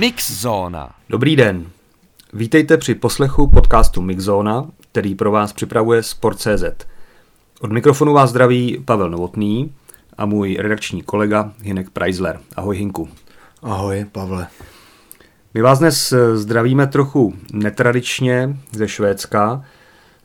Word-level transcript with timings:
Mixzona. 0.00 0.94
Dobrý 1.08 1.36
den. 1.36 1.66
Vítejte 2.32 2.76
při 2.76 2.94
poslechu 2.94 3.50
podcastu 3.50 4.02
Mixzona, 4.02 4.66
který 4.90 5.14
pro 5.14 5.30
vás 5.30 5.52
připravuje 5.52 6.02
Sport.cz. 6.02 6.86
Od 7.60 7.72
mikrofonu 7.72 8.12
vás 8.12 8.30
zdraví 8.30 8.82
Pavel 8.84 9.10
Novotný 9.10 9.72
a 10.18 10.26
můj 10.26 10.56
redakční 10.60 11.02
kolega 11.02 11.52
Hinek 11.62 11.90
Preisler. 11.90 12.40
Ahoj 12.56 12.76
Hinku. 12.76 13.08
Ahoj 13.62 14.06
Pavle. 14.12 14.46
My 15.54 15.62
vás 15.62 15.78
dnes 15.78 16.14
zdravíme 16.34 16.86
trochu 16.86 17.34
netradičně 17.52 18.56
ze 18.72 18.88
Švédska, 18.88 19.64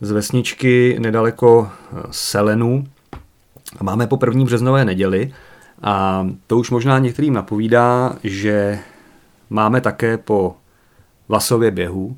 z 0.01 0.11
vesničky 0.11 0.97
nedaleko 0.99 1.69
Selenu. 2.11 2.83
Máme 3.81 4.07
po 4.07 4.17
první 4.17 4.45
březnové 4.45 4.85
neděli 4.85 5.33
a 5.81 6.27
to 6.47 6.57
už 6.57 6.71
možná 6.71 6.99
některým 6.99 7.33
napovídá, 7.33 8.15
že 8.23 8.79
máme 9.49 9.81
také 9.81 10.17
po 10.17 10.55
Vlasově 11.27 11.71
běhu 11.71 12.17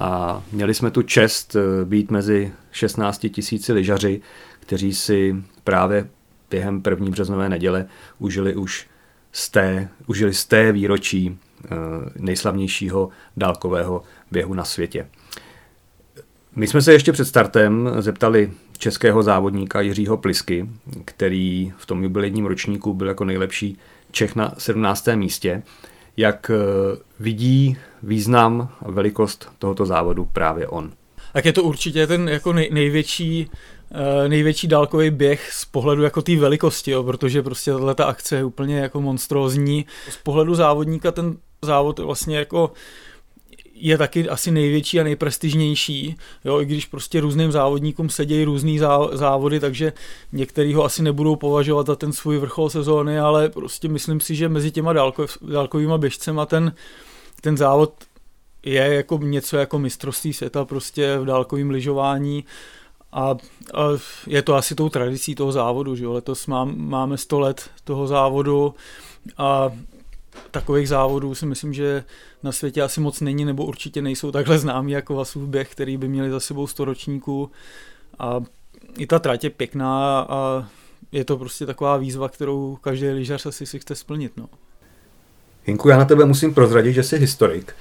a 0.00 0.42
měli 0.52 0.74
jsme 0.74 0.90
tu 0.90 1.02
čest 1.02 1.56
eh, 1.56 1.84
být 1.84 2.10
mezi 2.10 2.52
16 2.70 3.26
tisíci 3.30 3.72
lyžaři, 3.72 4.20
kteří 4.60 4.94
si 4.94 5.36
právě 5.64 6.08
během 6.50 6.82
první 6.82 7.10
březnové 7.10 7.48
neděle 7.48 7.86
užili 8.18 8.54
už 8.54 8.86
z 9.32 9.50
té, 9.50 9.88
užili 10.06 10.34
z 10.34 10.46
té 10.46 10.72
výročí 10.72 11.38
eh, 11.64 11.68
nejslavnějšího 12.16 13.08
dálkového 13.36 14.02
běhu 14.30 14.54
na 14.54 14.64
světě. 14.64 15.06
My 16.56 16.66
jsme 16.66 16.82
se 16.82 16.92
ještě 16.92 17.12
před 17.12 17.24
startem 17.24 17.90
zeptali 17.98 18.52
českého 18.78 19.22
závodníka 19.22 19.80
Jiřího 19.80 20.16
Plisky, 20.16 20.68
který 21.04 21.72
v 21.76 21.86
tom 21.86 22.02
jubilejním 22.02 22.46
ročníku 22.46 22.94
byl 22.94 23.08
jako 23.08 23.24
nejlepší 23.24 23.78
Čech 24.10 24.36
na 24.36 24.54
17. 24.58 25.08
místě 25.14 25.62
jak 26.16 26.50
eh, 26.50 26.98
vidí 27.20 27.76
význam 28.02 28.68
a 28.86 28.90
velikost 28.90 29.50
tohoto 29.58 29.86
závodu 29.86 30.28
právě 30.32 30.68
on. 30.68 30.92
Tak 31.32 31.44
je 31.44 31.52
to 31.52 31.62
určitě 31.62 32.06
ten 32.06 32.28
jako 32.28 32.52
nej, 32.52 32.70
největší 32.72 33.50
eh, 33.90 34.28
největší 34.28 34.68
dálkový 34.68 35.10
běh 35.10 35.52
z 35.52 35.64
pohledu 35.64 36.02
jako 36.02 36.22
té 36.22 36.36
velikosti, 36.36 36.90
jo, 36.90 37.02
protože 37.02 37.42
prostě 37.42 37.72
tato 37.86 38.06
akce 38.06 38.36
je 38.36 38.44
úplně 38.44 38.78
jako 38.78 39.00
monstrózní. 39.00 39.86
Z 40.10 40.16
pohledu 40.16 40.54
závodníka 40.54 41.12
ten 41.12 41.36
závod 41.62 41.98
vlastně 41.98 42.36
jako 42.36 42.72
je 43.78 43.98
taky 43.98 44.28
asi 44.28 44.50
největší 44.50 45.00
a 45.00 45.04
nejprestižnější, 45.04 46.16
jo, 46.44 46.60
i 46.60 46.64
když 46.64 46.86
prostě 46.86 47.20
různým 47.20 47.52
závodníkům 47.52 48.10
sedějí 48.10 48.44
různý 48.44 48.78
závody, 49.12 49.60
takže 49.60 49.92
některý 50.32 50.74
ho 50.74 50.84
asi 50.84 51.02
nebudou 51.02 51.36
považovat 51.36 51.86
za 51.86 51.96
ten 51.96 52.12
svůj 52.12 52.38
vrchol 52.38 52.70
sezóny, 52.70 53.18
ale 53.18 53.48
prostě 53.48 53.88
myslím 53.88 54.20
si, 54.20 54.34
že 54.34 54.48
mezi 54.48 54.70
těma 54.70 54.92
dálko, 54.92 55.26
dálkovýma 55.52 55.98
běžcema 55.98 56.46
ten, 56.46 56.74
ten 57.40 57.56
závod 57.56 57.94
je 58.62 58.94
jako 58.94 59.18
něco 59.22 59.56
jako 59.56 59.78
mistrovství 59.78 60.32
světa 60.32 60.64
prostě 60.64 61.18
v 61.18 61.24
dálkovém 61.24 61.70
lyžování 61.70 62.44
a, 63.12 63.20
a 63.20 63.36
je 64.26 64.42
to 64.42 64.54
asi 64.54 64.74
tou 64.74 64.88
tradicí 64.88 65.34
toho 65.34 65.52
závodu, 65.52 65.96
že 65.96 66.04
jo, 66.04 66.12
letos 66.12 66.46
mám, 66.46 66.74
máme 66.78 67.16
100 67.16 67.40
let 67.40 67.70
toho 67.84 68.06
závodu 68.06 68.74
a 69.38 69.70
takových 70.50 70.88
závodů 70.88 71.34
si 71.34 71.46
myslím, 71.46 71.72
že 71.72 72.04
na 72.42 72.52
světě 72.52 72.82
asi 72.82 73.00
moc 73.00 73.20
není, 73.20 73.44
nebo 73.44 73.64
určitě 73.64 74.02
nejsou 74.02 74.32
takhle 74.32 74.58
známí 74.58 74.92
jako 74.92 75.14
Vasův 75.14 75.48
běh, 75.48 75.68
který 75.68 75.96
by 75.96 76.08
měli 76.08 76.30
za 76.30 76.40
sebou 76.40 76.66
storočníků. 76.66 77.50
A 78.18 78.40
i 78.98 79.06
ta 79.06 79.18
trať 79.18 79.44
je 79.44 79.50
pěkná 79.50 80.20
a 80.20 80.68
je 81.12 81.24
to 81.24 81.36
prostě 81.36 81.66
taková 81.66 81.96
výzva, 81.96 82.28
kterou 82.28 82.78
každý 82.80 83.08
lyžař 83.08 83.46
asi 83.46 83.66
si 83.66 83.78
chce 83.78 83.94
splnit. 83.94 84.32
No. 84.36 84.48
Hinku, 85.64 85.88
já 85.88 85.98
na 85.98 86.04
tebe 86.04 86.24
musím 86.24 86.54
prozradit, 86.54 86.94
že 86.94 87.02
jsi 87.02 87.18
historik. 87.18 87.74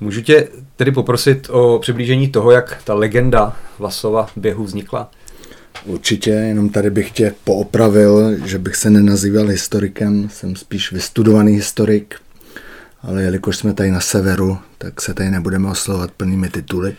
Můžu 0.00 0.20
tě 0.20 0.48
tedy 0.76 0.92
poprosit 0.92 1.50
o 1.50 1.78
přiblížení 1.78 2.28
toho, 2.28 2.50
jak 2.50 2.82
ta 2.84 2.94
legenda 2.94 3.56
Vasova 3.78 4.26
běhu 4.36 4.64
vznikla? 4.64 5.10
Určitě, 5.84 6.30
jenom 6.30 6.68
tady 6.68 6.90
bych 6.90 7.10
tě 7.10 7.34
poopravil, 7.44 8.46
že 8.46 8.58
bych 8.58 8.76
se 8.76 8.90
nenazýval 8.90 9.46
historikem, 9.46 10.28
jsem 10.32 10.56
spíš 10.56 10.92
vystudovaný 10.92 11.52
historik, 11.52 12.14
ale 13.02 13.22
jelikož 13.22 13.56
jsme 13.56 13.74
tady 13.74 13.90
na 13.90 14.00
severu, 14.00 14.58
tak 14.78 15.00
se 15.00 15.14
tady 15.14 15.30
nebudeme 15.30 15.68
oslovat 15.68 16.10
plnými 16.10 16.48
tituly. 16.48 16.96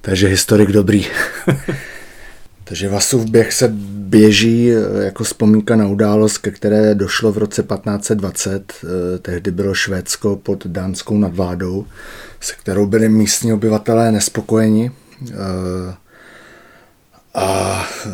Takže 0.00 0.28
historik 0.28 0.72
dobrý. 0.72 1.06
Takže 2.64 2.88
Vasův 2.88 3.30
běh 3.30 3.52
se 3.52 3.68
běží 3.88 4.72
eh, 4.72 5.04
jako 5.04 5.24
vzpomínka 5.24 5.76
na 5.76 5.86
událost, 5.86 6.38
ke 6.38 6.50
které 6.50 6.94
došlo 6.94 7.32
v 7.32 7.38
roce 7.38 7.62
1520. 7.62 8.72
Eh, 8.72 9.18
tehdy 9.18 9.50
bylo 9.50 9.74
Švédsko 9.74 10.36
pod 10.36 10.66
dánskou 10.66 11.18
nadvládou, 11.18 11.86
se 12.40 12.54
kterou 12.54 12.86
byli 12.86 13.08
místní 13.08 13.52
obyvatelé 13.52 14.12
nespokojeni. 14.12 14.90
A 17.36 17.84
e, 18.06 18.10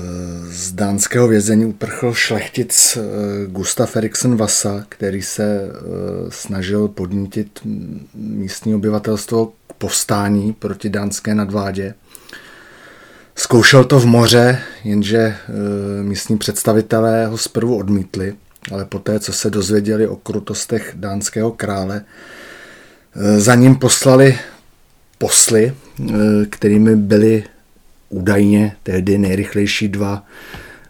z 0.50 0.72
dánského 0.72 1.28
vězení 1.28 1.64
uprchl 1.64 2.14
šlechtic 2.14 2.96
e, 2.96 3.00
Gustav 3.46 3.96
Eriksen 3.96 4.36
Vasa, 4.36 4.84
který 4.88 5.22
se 5.22 5.44
e, 5.44 5.68
snažil 6.28 6.88
podnítit 6.88 7.60
místní 8.14 8.74
obyvatelstvo 8.74 9.46
k 9.46 9.72
povstání 9.72 10.52
proti 10.52 10.90
dánské 10.90 11.34
nadvládě. 11.34 11.94
Zkoušel 13.34 13.84
to 13.84 14.00
v 14.00 14.06
moře, 14.06 14.58
jenže 14.84 15.36
místní 16.02 16.38
představitelé 16.38 17.26
ho 17.26 17.38
zprvu 17.38 17.76
odmítli, 17.76 18.34
ale 18.72 18.84
poté, 18.84 19.20
co 19.20 19.32
se 19.32 19.50
dozvěděli 19.50 20.06
o 20.06 20.16
krutostech 20.16 20.92
dánského 20.96 21.52
krále, 21.52 22.04
za 23.38 23.54
ním 23.54 23.76
poslali 23.76 24.38
posly, 25.18 25.74
kterými 26.50 26.96
byli 26.96 27.44
údajně 28.12 28.76
tehdy 28.82 29.18
nejrychlejší 29.18 29.88
dva 29.88 30.26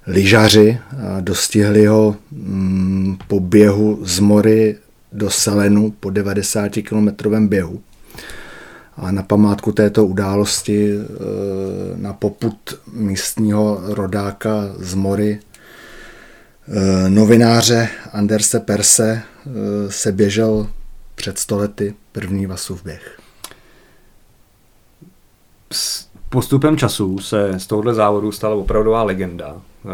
lyžaři 0.07 0.79
dostihli 1.21 1.87
ho 1.87 2.17
mm, 2.31 3.19
po 3.29 3.41
běhu 3.41 3.99
z 4.03 4.19
Mory 4.19 4.77
do 5.13 5.31
Selenu 5.31 5.91
po 5.91 6.11
90 6.11 6.69
kilometrovém 6.69 7.49
běhu. 7.49 7.83
A 8.97 9.13
na 9.13 9.23
památku 9.23 9.73
této 9.73 10.07
události 10.07 10.93
e, 10.93 10.99
na 11.97 12.13
poput 12.13 12.81
místního 12.93 13.81
rodáka 13.83 14.75
z 14.79 14.95
Mory 14.95 15.41
e, 16.69 17.09
novináře 17.11 17.89
Anderse 18.13 18.61
Perse 18.61 19.11
e, 19.13 19.23
se 19.93 20.13
běžel 20.13 20.69
před 21.15 21.39
stolety 21.39 21.95
první 22.13 22.47
Vasův 22.47 22.85
běh. 22.85 23.19
Postupem 26.33 26.77
času 26.77 27.19
se 27.19 27.59
z 27.59 27.67
tohohle 27.67 27.95
závodu 27.95 28.33
stala 28.33 28.55
opravdová 28.55 29.03
legenda. 29.03 29.57
Eh, 29.85 29.89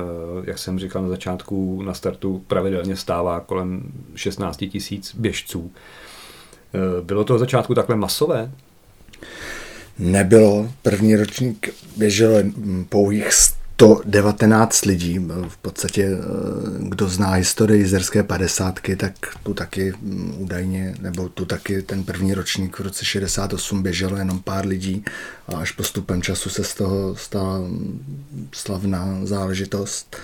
jak 0.45 0.59
jsem 0.59 0.79
říkal 0.79 1.03
na 1.03 1.09
začátku, 1.09 1.83
na 1.83 1.95
startu 1.95 2.45
pravidelně 2.47 2.97
stává 2.97 3.41
kolem 3.41 3.83
16 4.15 4.57
tisíc 4.57 5.15
běžců. 5.15 5.73
Eh, 6.75 7.03
bylo 7.03 7.25
to 7.25 7.35
od 7.35 7.39
začátku 7.39 7.75
takhle 7.75 7.97
masové? 7.97 8.51
Nebylo. 9.99 10.71
První 10.83 11.17
ročník 11.17 11.69
běželo 11.97 12.39
pouhých 12.89 13.33
119 13.79 14.85
lidí. 14.85 15.19
V 15.49 15.57
podstatě, 15.57 16.05
eh, 16.05 16.19
kdo 16.79 17.09
zná 17.09 17.33
historii 17.33 17.81
jizerské 17.81 18.23
padesátky, 18.23 18.97
tak 18.97 19.13
tu 19.43 19.55
taky 19.55 19.93
mm, 20.03 20.35
údajně, 20.39 20.95
nebo 21.01 21.29
tu 21.29 21.45
taky 21.45 21.83
ten 21.83 22.05
první 22.05 22.35
ročník 22.35 22.79
v 22.79 22.83
roce 22.83 23.05
68 23.05 23.83
běželo 23.83 24.17
jenom 24.17 24.41
pár 24.41 24.67
lidí 24.67 25.05
a 25.49 25.57
až 25.57 25.73
postupem 25.73 26.23
času 26.23 26.51
se 26.51 26.65
z 26.65 26.75
toho 26.75 27.17
stala 27.17 27.59
mm, 27.59 28.49
slavná 28.53 29.21
záležitost. 29.23 30.17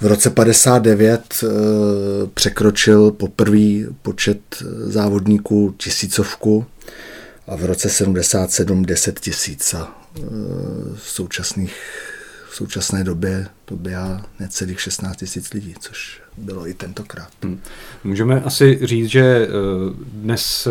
V 0.00 0.06
roce 0.06 0.30
59 0.30 1.20
e, 1.42 1.46
eh, 1.46 2.26
překročil 2.34 3.10
poprvý 3.10 3.86
počet 4.02 4.40
závodníků 4.86 5.74
tisícovku 5.76 6.66
a 7.46 7.56
v 7.56 7.64
roce 7.64 7.88
77 7.88 8.84
10 8.84 9.20
tisíc. 9.20 9.74
V 10.94 11.10
současných 11.10 11.74
v 12.52 12.56
současné 12.56 13.04
době 13.04 13.46
to 13.64 13.76
běhá 13.76 14.22
necelých 14.40 14.80
16 14.80 15.16
tisíc 15.16 15.52
lidí, 15.52 15.74
což 15.80 16.20
bylo 16.36 16.68
i 16.68 16.74
tentokrát. 16.74 17.28
Hmm. 17.42 17.60
Můžeme 18.04 18.40
asi 18.40 18.78
říct, 18.82 19.06
že 19.06 19.48
dnes 20.12 20.68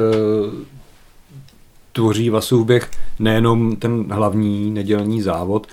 tvoří 1.91 2.29
Vasův 2.29 2.67
běh 2.67 2.89
nejenom 3.19 3.75
ten 3.75 4.11
hlavní 4.11 4.71
nedělní 4.71 5.21
závod, 5.21 5.67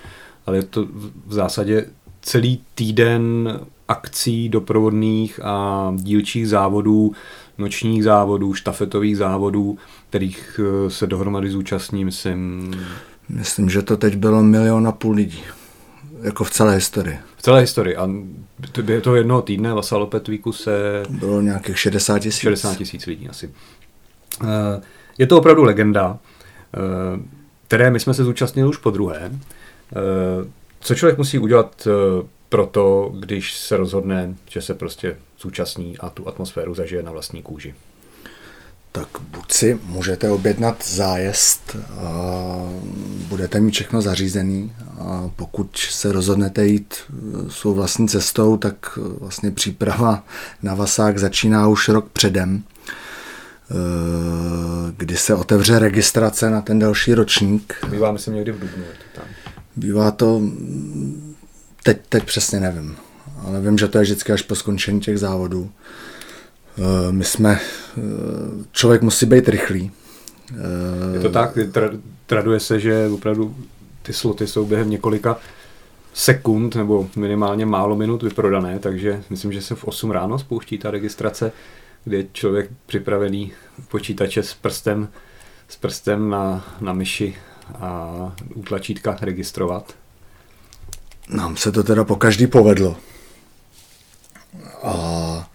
ale 0.45 0.57
je 0.57 0.63
to 0.63 0.87
v 1.25 1.33
zásadě 1.33 1.85
celý 2.21 2.61
týden 2.75 3.49
akcí 3.87 4.49
doprovodných 4.49 5.39
a 5.43 5.91
dílčích 5.95 6.49
závodů, 6.49 7.11
nočních 7.57 8.03
závodů, 8.03 8.53
štafetových 8.53 9.17
závodů, 9.17 9.77
kterých 10.09 10.59
eh, 10.59 10.89
se 10.89 11.07
dohromady 11.07 11.49
zúčastní, 11.49 12.05
myslím... 12.05 12.71
Myslím, 13.31 13.69
že 13.69 13.81
to 13.81 13.97
teď 13.97 14.15
bylo 14.15 14.43
milion 14.43 14.87
a 14.87 14.91
půl 14.91 15.15
lidí. 15.15 15.43
Jako 16.21 16.43
v 16.43 16.49
celé 16.49 16.75
historii. 16.75 17.19
V 17.37 17.41
celé 17.41 17.61
historii. 17.61 17.95
A 17.95 18.09
je 18.87 19.01
to 19.01 19.15
jednoho 19.15 19.41
týdne 19.41 19.73
Vasalopet 19.73 20.27
Weeku 20.27 20.51
se... 20.51 21.03
Bylo 21.09 21.41
nějakých 21.41 21.79
60 21.79 22.19
tisíc. 22.19 22.39
60 22.41 22.77
tisíc 22.77 23.05
lidí 23.05 23.29
asi. 23.29 23.53
Eh, 24.43 24.81
je 25.17 25.27
to 25.27 25.37
opravdu 25.37 25.63
legenda, 25.63 26.19
eh, 26.73 26.79
které 27.67 27.91
my 27.91 27.99
jsme 27.99 28.13
se 28.13 28.23
zúčastnili 28.23 28.69
už 28.69 28.77
po 28.77 28.91
druhé. 28.91 29.31
Co 30.79 30.95
člověk 30.95 31.17
musí 31.17 31.39
udělat 31.39 31.87
pro 32.49 32.65
to, 32.65 33.11
když 33.19 33.57
se 33.57 33.77
rozhodne, 33.77 34.35
že 34.49 34.61
se 34.61 34.73
prostě 34.73 35.17
zúčastní 35.39 35.97
a 35.97 36.09
tu 36.09 36.27
atmosféru 36.27 36.75
zažije 36.75 37.03
na 37.03 37.11
vlastní 37.11 37.41
kůži? 37.41 37.75
Tak 38.99 39.21
buď 39.21 39.51
si 39.51 39.79
můžete 39.83 40.29
objednat 40.29 40.85
zájezd, 40.87 41.77
budete 43.27 43.59
mít 43.59 43.71
všechno 43.71 44.01
zařízený 44.01 44.73
a 44.99 45.29
pokud 45.35 45.77
se 45.77 46.11
rozhodnete 46.11 46.67
jít 46.67 46.93
e, 46.93 47.51
svou 47.51 47.73
vlastní 47.73 48.07
cestou, 48.07 48.57
tak 48.57 48.99
vlastně 49.19 49.51
příprava 49.51 50.23
na 50.63 50.75
Vasák 50.75 51.17
začíná 51.17 51.67
už 51.67 51.89
rok 51.89 52.09
předem, 52.13 52.63
e, 52.63 52.63
kdy 54.97 55.17
se 55.17 55.35
otevře 55.35 55.79
registrace 55.79 56.49
na 56.49 56.61
ten 56.61 56.79
další 56.79 57.13
ročník. 57.13 57.73
Bývá, 57.89 58.11
myslím, 58.11 58.35
někdy 58.35 58.51
v 58.51 58.59
Dubnu. 58.59 58.83
Tam. 59.15 59.25
Bývá 59.75 60.11
to 60.11 60.41
Teď, 61.83 61.97
teď 62.09 62.23
přesně 62.23 62.59
nevím, 62.59 62.95
ale 63.45 63.61
vím, 63.61 63.77
že 63.77 63.87
to 63.87 63.97
je 63.97 64.01
vždycky 64.01 64.31
až 64.31 64.41
po 64.41 64.55
skončení 64.55 65.01
těch 65.01 65.19
závodů. 65.19 65.71
Eh, 66.79 67.11
my 67.11 67.23
jsme, 67.23 67.59
eh, 67.97 68.01
člověk 68.71 69.01
musí 69.01 69.25
být 69.25 69.49
rychlý. 69.49 69.91
Eh, 70.51 71.13
je 71.13 71.19
to 71.19 71.29
tak, 71.29 71.57
traduje 72.25 72.59
se, 72.59 72.79
že 72.79 73.07
opravdu 73.07 73.55
ty 74.01 74.13
sloty 74.13 74.47
jsou 74.47 74.65
během 74.65 74.89
několika 74.89 75.37
sekund 76.13 76.75
nebo 76.75 77.09
minimálně 77.15 77.65
málo 77.65 77.95
minut 77.95 78.23
vyprodané, 78.23 78.79
takže 78.79 79.23
myslím, 79.29 79.51
že 79.53 79.61
se 79.61 79.75
v 79.75 79.83
8 79.83 80.11
ráno 80.11 80.39
spouští 80.39 80.77
ta 80.77 80.91
registrace, 80.91 81.51
kde 82.03 82.17
je 82.17 82.25
člověk 82.33 82.69
připravený 82.85 83.51
počítače 83.87 84.43
s 84.43 84.53
prstem, 84.53 85.09
s 85.67 85.75
prstem 85.75 86.29
na, 86.29 86.75
na 86.81 86.93
myši 86.93 87.35
a 87.79 88.11
u 88.55 88.63
tlačítka 88.63 89.17
registrovat. 89.21 89.93
Nám 91.29 91.57
se 91.57 91.71
to 91.71 91.83
teda 91.83 92.03
po 92.03 92.15
každý 92.15 92.47
povedlo. 92.47 92.97
A 94.83 95.49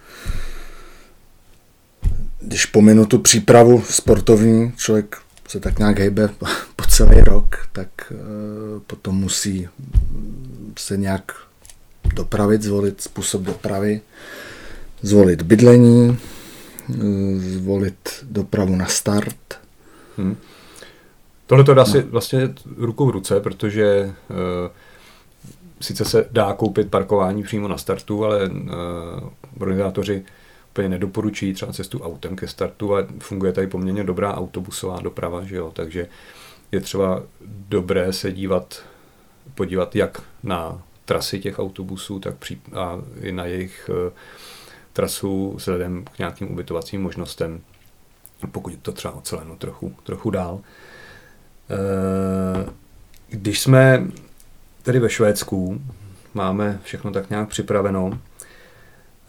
když 2.46 2.67
pominu 2.67 3.06
tu 3.06 3.19
přípravu 3.19 3.82
sportovní, 3.91 4.73
člověk 4.76 5.17
se 5.49 5.61
tak 5.61 5.79
nějak 5.79 5.99
hejbe 5.99 6.29
po 6.76 6.85
celý 6.88 7.20
rok, 7.20 7.56
tak 7.73 7.88
eh, 8.11 8.14
potom 8.87 9.17
musí 9.17 9.69
se 10.79 10.96
nějak 10.96 11.32
dopravit, 12.14 12.62
zvolit 12.62 13.00
způsob 13.00 13.43
dopravy, 13.43 14.00
zvolit 15.02 15.43
bydlení, 15.43 16.19
eh, 16.91 16.94
zvolit 17.38 18.08
dopravu 18.23 18.76
na 18.76 18.87
start. 18.87 19.58
Hmm. 20.17 20.37
Tohle 21.46 21.64
to 21.64 21.75
dá 21.75 21.82
no. 21.82 21.93
si 21.93 22.00
vlastně 22.02 22.55
rukou 22.76 23.06
v 23.06 23.11
ruce, 23.11 23.41
protože 23.41 24.05
uh, 24.31 24.37
sice 25.81 26.05
se 26.05 26.29
dá 26.31 26.52
koupit 26.52 26.91
parkování 26.91 27.43
přímo 27.43 27.69
na 27.69 27.79
startu, 27.79 28.25
ale 28.25 28.49
uh, 28.49 28.70
organizátoři 29.58 30.25
úplně 30.75 30.88
nedoporučují 30.88 31.55
třeba 31.55 31.73
cestu 31.73 32.00
autem 32.00 32.37
ke 32.37 32.49
startu 32.49 32.97
a 32.97 33.06
funguje 33.19 33.53
tady 33.53 33.67
poměrně 33.67 34.05
dobrá 34.05 34.35
autobusová 34.35 35.00
doprava, 35.00 35.44
že 35.44 35.56
jo? 35.56 35.71
takže 35.71 36.09
je 36.73 36.81
třeba 36.81 37.23
dobré 37.69 38.12
se 38.12 38.32
dívat, 38.32 38.82
podívat 39.55 39.97
jak 39.97 40.23
na 40.43 40.82
trasy 41.05 41.41
těch 41.41 41.59
autobusů, 41.59 42.21
tak 42.21 42.37
při, 42.37 42.61
a 42.75 43.00
i 43.21 43.32
na 43.32 43.44
jejich 43.44 43.91
uh, 43.93 44.12
trasu 44.93 45.55
vzhledem 45.56 46.05
k 46.05 46.19
nějakým 46.19 46.53
ubytovacím 46.53 47.03
možnostem, 47.03 47.61
pokud 48.50 48.73
je 48.73 48.79
to 48.82 48.93
třeba 48.93 49.15
oceleno 49.15 49.56
trochu, 49.56 49.94
trochu 50.03 50.31
dál. 50.31 50.55
Uh, 50.55 50.61
když 53.29 53.61
jsme 53.61 54.06
tedy 54.82 54.99
ve 54.99 55.11
Švédsku. 55.11 55.81
Máme 56.35 56.81
všechno 56.82 57.11
tak 57.11 57.31
nějak 57.31 57.49
připraveno. 57.49 58.19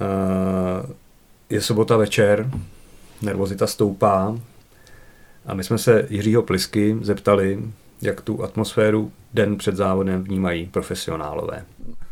Eh, 0.02 1.05
je 1.50 1.62
sobota 1.62 1.98
večer, 1.98 2.52
nervozita 3.22 3.68
stoupá 3.68 4.40
a 5.46 5.54
my 5.54 5.64
jsme 5.64 5.78
se 5.78 6.08
Jiřího 6.10 6.42
Plisky 6.42 6.98
zeptali, 7.02 7.60
jak 8.02 8.22
tu 8.22 8.44
atmosféru 8.44 9.12
den 9.34 9.58
před 9.58 9.76
závodem 9.76 10.24
vnímají 10.24 10.66
profesionálové. 10.66 11.66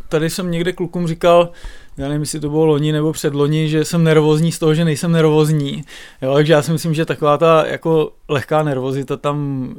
Tady 0.10 0.30
jsem 0.30 0.52
někde 0.52 0.72
klukům 0.72 1.08
říkal, 1.08 1.50
já 1.98 2.08
nevím, 2.08 2.22
jestli 2.22 2.40
to 2.40 2.50
bylo 2.50 2.66
loni 2.66 2.92
nebo 2.92 3.14
předloni, 3.14 3.70
že 3.70 3.86
jsem 3.86 4.04
nervózní 4.04 4.52
z 4.52 4.60
toho, 4.60 4.74
že 4.74 4.86
nejsem 4.86 5.12
nervózní. 5.12 5.84
Jo, 6.22 6.34
takže 6.34 6.54
já 6.54 6.62
si 6.62 6.72
myslím, 6.72 6.94
že 6.94 7.06
taková 7.06 7.38
ta 7.38 7.66
jako 7.66 8.12
lehká 8.30 8.64
nervozita 8.64 9.18
tam 9.18 9.70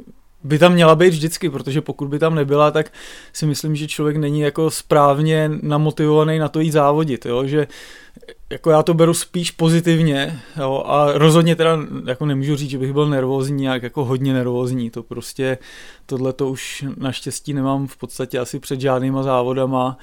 by 0.43 0.59
tam 0.59 0.73
měla 0.73 0.95
být 0.95 1.09
vždycky, 1.09 1.49
protože 1.49 1.81
pokud 1.81 2.07
by 2.07 2.19
tam 2.19 2.35
nebyla, 2.35 2.71
tak 2.71 2.91
si 3.33 3.45
myslím, 3.45 3.75
že 3.75 3.87
člověk 3.87 4.17
není 4.17 4.39
jako 4.39 4.71
správně 4.71 5.51
namotivovaný 5.61 6.39
na 6.39 6.49
to 6.49 6.59
jít 6.59 6.71
závodit, 6.71 7.25
jo? 7.25 7.47
že 7.47 7.67
jako 8.49 8.71
já 8.71 8.83
to 8.83 8.93
beru 8.93 9.13
spíš 9.13 9.51
pozitivně 9.51 10.41
jo? 10.57 10.83
a 10.85 11.17
rozhodně 11.17 11.55
teda 11.55 11.77
jako 12.05 12.25
nemůžu 12.25 12.55
říct, 12.55 12.69
že 12.69 12.77
bych 12.77 12.93
byl 12.93 13.09
nervózní, 13.09 13.61
nějak 13.61 13.83
jako 13.83 14.05
hodně 14.05 14.33
nervózní, 14.33 14.89
to 14.89 15.03
prostě 15.03 15.57
tohle 16.05 16.33
to 16.33 16.49
už 16.49 16.85
naštěstí 16.97 17.53
nemám 17.53 17.87
v 17.87 17.97
podstatě 17.97 18.39
asi 18.39 18.59
před 18.59 18.81
žádnýma 18.81 19.23
závodama, 19.23 19.97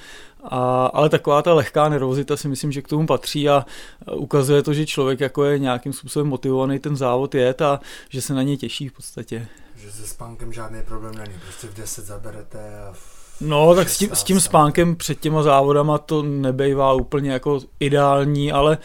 a, 0.44 0.86
ale 0.86 1.08
taková 1.08 1.42
ta 1.42 1.54
lehká 1.54 1.88
nervozita 1.88 2.36
si 2.36 2.48
myslím, 2.48 2.72
že 2.72 2.82
k 2.82 2.88
tomu 2.88 3.06
patří 3.06 3.48
a 3.48 3.66
ukazuje 4.14 4.62
to, 4.62 4.74
že 4.74 4.86
člověk 4.86 5.20
jako 5.20 5.44
je 5.44 5.58
nějakým 5.58 5.92
způsobem 5.92 6.28
motivovaný 6.28 6.78
ten 6.78 6.96
závod 6.96 7.34
jet 7.34 7.62
a 7.62 7.80
že 8.08 8.22
se 8.22 8.34
na 8.34 8.42
něj 8.42 8.56
těší 8.56 8.88
v 8.88 8.92
podstatě 8.92 9.48
že 9.76 9.93
se 9.93 10.06
spánkem 10.06 10.52
žádný 10.52 10.82
problém 10.82 11.14
není, 11.14 11.34
prostě 11.41 11.67
v 11.67 11.74
10 11.74 12.06
zaberete 12.06 12.79
a 12.79 12.93
v 12.93 13.21
No, 13.43 13.75
tak 13.75 13.89
s 13.89 13.99
tím, 13.99 14.11
s 14.13 14.25
tím 14.25 14.41
spánkem 14.41 14.96
před 14.96 15.20
těma 15.20 15.43
závodama 15.43 15.99
to 15.99 16.22
nebejvá 16.22 16.93
úplně 16.93 17.31
jako 17.31 17.61
ideální, 17.81 18.53
ale 18.53 18.79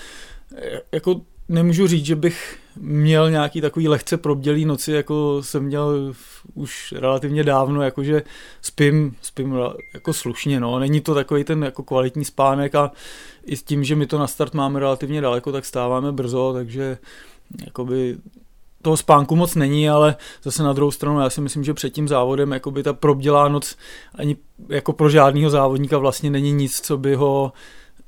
e, 0.56 0.82
jako 0.92 1.22
nemůžu 1.50 1.88
říct, 1.88 2.06
že 2.06 2.16
bych 2.16 2.60
měl 2.80 3.32
nějaký 3.32 3.62
takový 3.62 3.88
lehce 3.88 4.18
probdělý 4.18 4.66
noci, 4.66 4.92
jako 4.92 5.44
jsem 5.44 5.64
měl 5.64 6.14
už 6.54 6.94
relativně 6.98 7.44
dávno, 7.44 7.82
jakože 7.82 8.24
spím, 8.62 9.16
spím 9.22 9.56
jako 9.94 10.14
slušně, 10.14 10.60
no. 10.60 10.80
Není 10.80 11.02
to 11.02 11.14
takový 11.16 11.44
ten 11.44 11.64
jako 11.64 11.84
kvalitní 11.84 12.26
spánek 12.26 12.76
a 12.76 12.92
i 13.46 13.58
s 13.58 13.64
tím, 13.64 13.84
že 13.84 13.96
my 13.96 14.08
to 14.08 14.18
na 14.20 14.28
start 14.28 14.54
máme 14.54 14.80
relativně 14.80 15.22
daleko, 15.22 15.52
tak 15.52 15.66
stáváme 15.66 16.12
brzo, 16.12 16.54
takže 16.54 16.98
jakoby 17.66 18.18
toho 18.82 18.98
spánku 18.98 19.36
moc 19.36 19.56
není, 19.56 19.90
ale 19.90 20.16
zase 20.44 20.64
na 20.64 20.74
druhou 20.74 20.92
stranu 20.92 21.20
já 21.20 21.30
si 21.30 21.42
myslím, 21.42 21.64
že 21.64 21.74
před 21.74 21.90
tím 21.90 22.08
závodem 22.08 22.52
jakoby 22.52 22.84
ta 22.84 22.94
probdělá 22.94 23.48
noc 23.48 23.76
ani 24.16 24.38
jako 24.70 24.94
pro 24.94 25.10
žádného 25.10 25.50
závodníka 25.50 25.98
vlastně 25.98 26.30
není 26.30 26.52
nic, 26.52 26.82
co 26.82 26.98
by 26.98 27.16
ho 27.16 27.54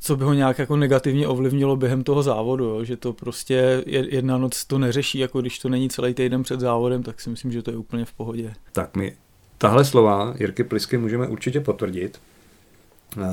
co 0.01 0.15
by 0.15 0.23
ho 0.23 0.33
nějak 0.33 0.59
jako 0.59 0.75
negativně 0.75 1.27
ovlivnilo 1.27 1.75
během 1.75 2.03
toho 2.03 2.23
závodu, 2.23 2.65
jo? 2.65 2.83
že 2.83 2.97
to 2.97 3.13
prostě 3.13 3.83
jedna 3.87 4.37
noc 4.37 4.65
to 4.65 4.77
neřeší, 4.77 5.19
jako 5.19 5.41
když 5.41 5.59
to 5.59 5.69
není 5.69 5.89
celý 5.89 6.13
týden 6.13 6.43
před 6.43 6.59
závodem, 6.59 7.03
tak 7.03 7.21
si 7.21 7.29
myslím, 7.29 7.51
že 7.51 7.61
to 7.61 7.71
je 7.71 7.77
úplně 7.77 8.05
v 8.05 8.13
pohodě. 8.13 8.53
Tak 8.73 8.95
my 8.95 9.17
tahle 9.57 9.85
slova 9.85 10.33
Jirky 10.39 10.63
Plisky 10.63 10.97
můžeme 10.97 11.27
určitě 11.27 11.59
potvrdit. 11.59 12.19
Eh, 13.17 13.25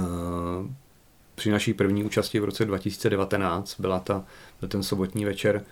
při 1.35 1.51
naší 1.51 1.75
první 1.75 2.05
účasti 2.05 2.41
v 2.41 2.45
roce 2.45 2.65
2019 2.65 3.81
byla 3.81 3.99
ta, 3.99 4.25
ten 4.69 4.83
sobotní 4.83 5.25
večer 5.25 5.65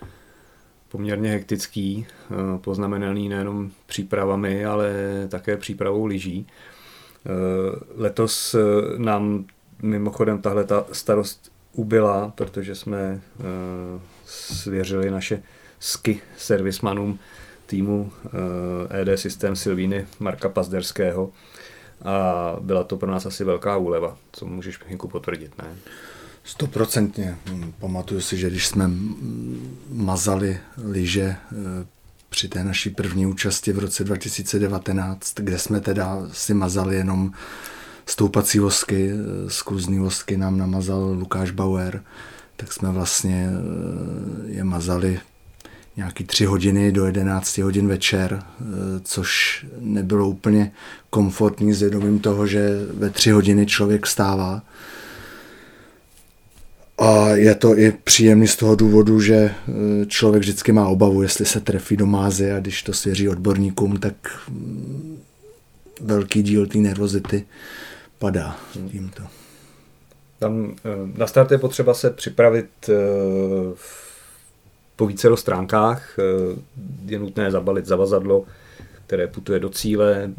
poměrně 0.95 1.31
hektický, 1.31 2.07
eh, 2.07 2.59
poznamenaný 2.59 3.29
nejenom 3.29 3.71
přípravami, 3.87 4.65
ale 4.65 4.93
také 5.29 5.57
přípravou 5.57 6.07
lyží. 6.07 6.47
Eh, 6.47 7.31
letos 7.97 8.55
eh, 8.55 8.59
nám 8.99 9.45
mimochodem 9.83 10.39
tahle 10.39 10.65
ta 10.65 10.87
starost 10.93 11.53
ubyla, 11.73 12.33
protože 12.35 12.75
jsme 12.75 13.21
svěřili 14.25 15.11
naše 15.11 15.43
ski 15.79 16.21
servismanům 16.37 17.19
týmu 17.67 18.13
ED 18.91 19.19
Systém 19.19 19.57
Silvíny 19.57 20.07
Marka 20.21 20.49
Pazderského 20.49 21.33
a 22.05 22.57
byla 22.61 22.85
to 22.85 22.97
pro 22.97 23.11
nás 23.11 23.27
asi 23.27 23.45
velká 23.45 23.77
úleva, 23.77 24.17
co 24.33 24.47
můžeš 24.47 24.79
Hinku 24.87 25.09
potvrdit, 25.09 25.59
ne? 25.59 25.77
Stoprocentně. 26.45 27.37
Pamatuju 27.79 28.21
si, 28.21 28.37
že 28.37 28.51
když 28.51 28.67
jsme 28.67 28.91
mazali 29.93 30.59
lyže 30.85 31.23
eh, 31.23 31.37
při 32.31 32.49
té 32.49 32.65
naší 32.65 32.91
první 32.91 33.27
účasti 33.27 33.73
v 33.73 33.79
roce 33.79 34.05
2019, 34.05 35.35
kde 35.41 35.59
jsme 35.59 35.81
teda 35.81 36.19
si 36.33 36.55
mazali 36.55 36.97
jenom 36.97 37.33
stoupací 38.07 38.59
vosky, 38.59 39.11
eh, 39.11 39.51
skluzní 39.51 39.99
vosky 39.99 40.37
nám 40.37 40.59
namazal 40.59 41.17
Lukáš 41.19 41.51
Bauer, 41.51 42.03
tak 42.57 42.73
jsme 42.73 42.91
vlastně 42.91 43.49
eh, 43.49 44.53
je 44.53 44.65
mazali 44.65 45.21
nějaký 45.97 46.25
tři 46.25 46.45
hodiny 46.45 46.93
do 46.93 47.07
11 47.07 47.59
hodin 47.59 47.89
večer, 47.89 48.43
což 49.03 49.67
nebylo 49.79 50.29
úplně 50.29 50.73
komfortní 51.11 51.73
s 51.73 51.81
vědomím 51.81 52.19
toho, 52.19 52.47
že 52.47 52.87
ve 52.95 53.11
tři 53.11 53.31
hodiny 53.31 53.67
člověk 53.67 54.07
stává. 54.07 54.63
A 56.99 57.29
je 57.29 57.55
to 57.55 57.79
i 57.79 57.93
příjemný 58.05 58.47
z 58.47 58.57
toho 58.57 58.75
důvodu, 58.75 59.21
že 59.21 59.35
eh, 59.35 60.07
člověk 60.07 60.43
vždycky 60.43 60.73
má 60.73 60.89
obavu, 60.89 61.23
jestli 61.23 61.47
se 61.47 61.61
trefí 61.61 61.97
do 61.97 62.07
mázy 62.07 62.53
a 62.53 62.61
když 62.61 62.83
to 62.83 62.93
svěří 62.93 63.29
odborníkům, 63.29 63.97
tak 63.97 64.15
mm, 64.49 65.19
velký 66.01 66.43
díl 66.43 66.67
té 66.67 66.79
nervozity 66.79 67.47
padá 68.19 68.57
tímto. 68.91 69.23
Tam 70.39 70.75
eh, 70.85 71.19
na 71.19 71.27
start 71.27 71.51
je 71.51 71.59
potřeba 71.59 71.95
se 71.95 72.11
připravit 72.11 72.91
po 74.97 75.07
více 75.07 75.37
stránkách. 75.37 76.17
Je 77.07 77.19
nutné 77.19 77.51
zabalit 77.51 77.87
zavazadlo, 77.87 78.45
které 79.07 79.27
putuje 79.27 79.61
do 79.61 79.69
cíle, 79.69 80.31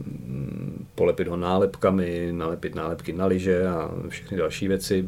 polepit 0.95 1.27
ho 1.27 1.37
nálepkami, 1.37 2.29
nalepit 2.31 2.75
nálepky 2.75 3.13
na 3.13 3.25
liže 3.25 3.67
a 3.67 3.91
všechny 4.09 4.37
další 4.37 4.67
věci. 4.67 5.07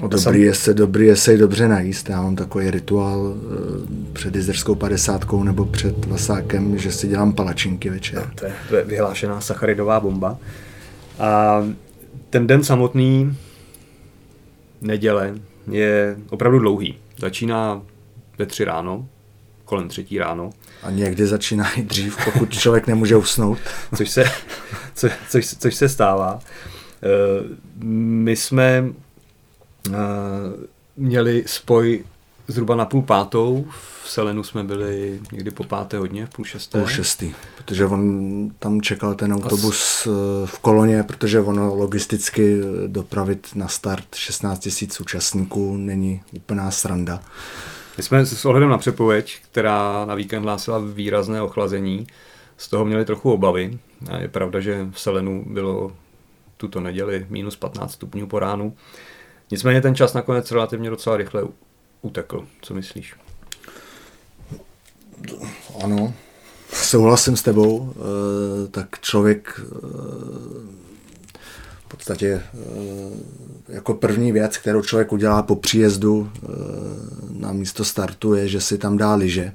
Dobrý 0.00 0.42
je 0.42 0.54
se, 0.54 0.74
dobrý 0.74 1.06
je 1.06 1.16
se 1.16 1.36
dobře 1.36 1.68
najíst. 1.68 2.08
Já 2.08 2.22
mám 2.22 2.36
takový 2.36 2.70
rituál 2.70 3.34
eh, 3.34 4.12
před 4.12 4.34
jizerskou 4.36 4.74
padesátkou 4.74 5.42
nebo 5.42 5.64
před 5.64 6.04
vasákem, 6.04 6.78
že 6.78 6.92
si 6.92 7.08
dělám 7.08 7.32
palačinky 7.32 7.90
večer. 7.90 8.18
No, 8.18 8.30
to, 8.34 8.44
je, 8.46 8.52
to 8.68 8.76
je 8.76 8.84
vyhlášená 8.84 9.40
sacharidová 9.40 10.00
bomba. 10.00 10.38
A 11.18 11.62
ten 12.30 12.46
den 12.46 12.64
samotný, 12.64 13.36
neděle, 14.80 15.34
je 15.70 16.16
opravdu 16.30 16.58
dlouhý. 16.58 16.98
Začíná 17.18 17.82
ve 18.38 18.46
tři 18.46 18.64
ráno, 18.64 19.08
kolem 19.64 19.88
třetí 19.88 20.18
ráno. 20.18 20.50
A 20.82 20.90
někdy 20.90 21.26
začíná 21.26 21.72
i 21.72 21.82
dřív, 21.82 22.18
pokud 22.24 22.52
člověk 22.52 22.86
nemůže 22.86 23.16
usnout. 23.16 23.58
což, 23.96 24.10
se, 24.10 24.24
co, 24.94 25.08
což, 25.28 25.46
což 25.46 25.74
se 25.74 25.88
stává. 25.88 26.38
Eh, 27.02 27.44
my 27.84 28.36
jsme 28.36 28.84
měli 30.96 31.44
spoj 31.46 32.04
zhruba 32.48 32.76
na 32.76 32.84
půl 32.84 33.02
pátou. 33.02 33.66
V 34.02 34.10
Selenu 34.10 34.42
jsme 34.42 34.64
byli 34.64 35.20
někdy 35.32 35.50
po 35.50 35.64
páté 35.64 35.98
hodně, 35.98 36.26
v 36.26 36.30
půl 36.30 36.44
šesté. 36.44 36.78
Půl 36.78 36.88
šestý, 36.88 37.34
protože 37.56 37.86
on 37.86 38.50
tam 38.58 38.80
čekal 38.80 39.14
ten 39.14 39.32
autobus 39.32 40.06
eh, 40.06 40.46
v 40.46 40.58
koloně, 40.58 41.02
protože 41.02 41.40
ono 41.40 41.74
logisticky 41.74 42.60
dopravit 42.86 43.48
na 43.54 43.68
start 43.68 44.14
16 44.14 44.68
000 44.82 44.92
účastníků 45.00 45.76
není 45.76 46.22
úplná 46.32 46.70
sranda. 46.70 47.20
My 47.96 48.02
jsme 48.02 48.26
s 48.26 48.44
ohledem 48.44 48.68
na 48.68 48.78
přepověď, 48.78 49.38
která 49.50 50.04
na 50.04 50.14
víkend 50.14 50.42
hlásila 50.42 50.78
výrazné 50.78 51.42
ochlazení, 51.42 52.06
z 52.56 52.68
toho 52.68 52.84
měli 52.84 53.04
trochu 53.04 53.32
obavy. 53.32 53.78
A 54.10 54.16
je 54.16 54.28
pravda, 54.28 54.60
že 54.60 54.86
v 54.90 55.00
Selenu 55.00 55.44
bylo 55.46 55.92
tuto 56.56 56.80
neděli 56.80 57.26
minus 57.28 57.56
15 57.56 57.92
stupňů 57.92 58.26
po 58.26 58.38
ránu. 58.38 58.76
Nicméně 59.50 59.80
ten 59.80 59.94
čas 59.94 60.14
nakonec 60.14 60.50
relativně 60.50 60.90
docela 60.90 61.16
rychle 61.16 61.42
utekl. 62.02 62.46
Co 62.62 62.74
myslíš? 62.74 63.14
Ano, 65.84 66.14
souhlasím 66.72 67.36
s 67.36 67.42
tebou. 67.42 67.94
Eh, 67.96 68.68
tak 68.68 69.00
člověk 69.00 69.60
eh, 69.60 69.70
v 71.78 71.88
podstatě 71.88 72.26
eh, 72.28 72.42
jako 73.68 73.94
první 73.94 74.32
věc, 74.32 74.56
kterou 74.56 74.82
člověk 74.82 75.12
udělá 75.12 75.42
po 75.42 75.56
příjezdu 75.56 76.30
na 77.30 77.52
místo 77.52 77.84
startu, 77.84 78.34
je, 78.34 78.48
že 78.48 78.60
si 78.60 78.78
tam 78.78 78.96
dá 78.96 79.14
lyže. 79.14 79.52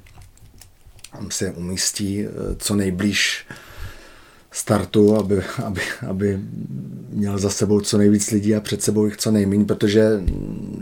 Tam 1.12 1.30
se 1.30 1.50
umístí 1.50 2.26
co 2.58 2.74
nejblíž 2.74 3.46
startu, 4.50 5.16
aby, 5.16 5.42
aby, 5.64 5.80
aby 6.08 6.40
měl 7.10 7.38
za 7.38 7.50
sebou 7.50 7.80
co 7.80 7.98
nejvíc 7.98 8.30
lidí 8.30 8.54
a 8.54 8.60
před 8.60 8.82
sebou 8.82 9.04
jich 9.04 9.16
co 9.16 9.30
nejméně, 9.30 9.64
protože 9.64 10.22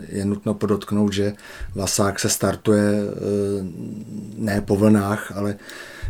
je 0.09 0.25
nutno 0.25 0.55
podotknout, 0.55 1.13
že 1.13 1.33
Vasák 1.75 2.21
se 2.21 2.29
startuje 2.29 2.93
eh, 2.93 3.15
ne 4.37 4.61
po 4.61 4.77
vlnách, 4.77 5.33
ale 5.37 5.57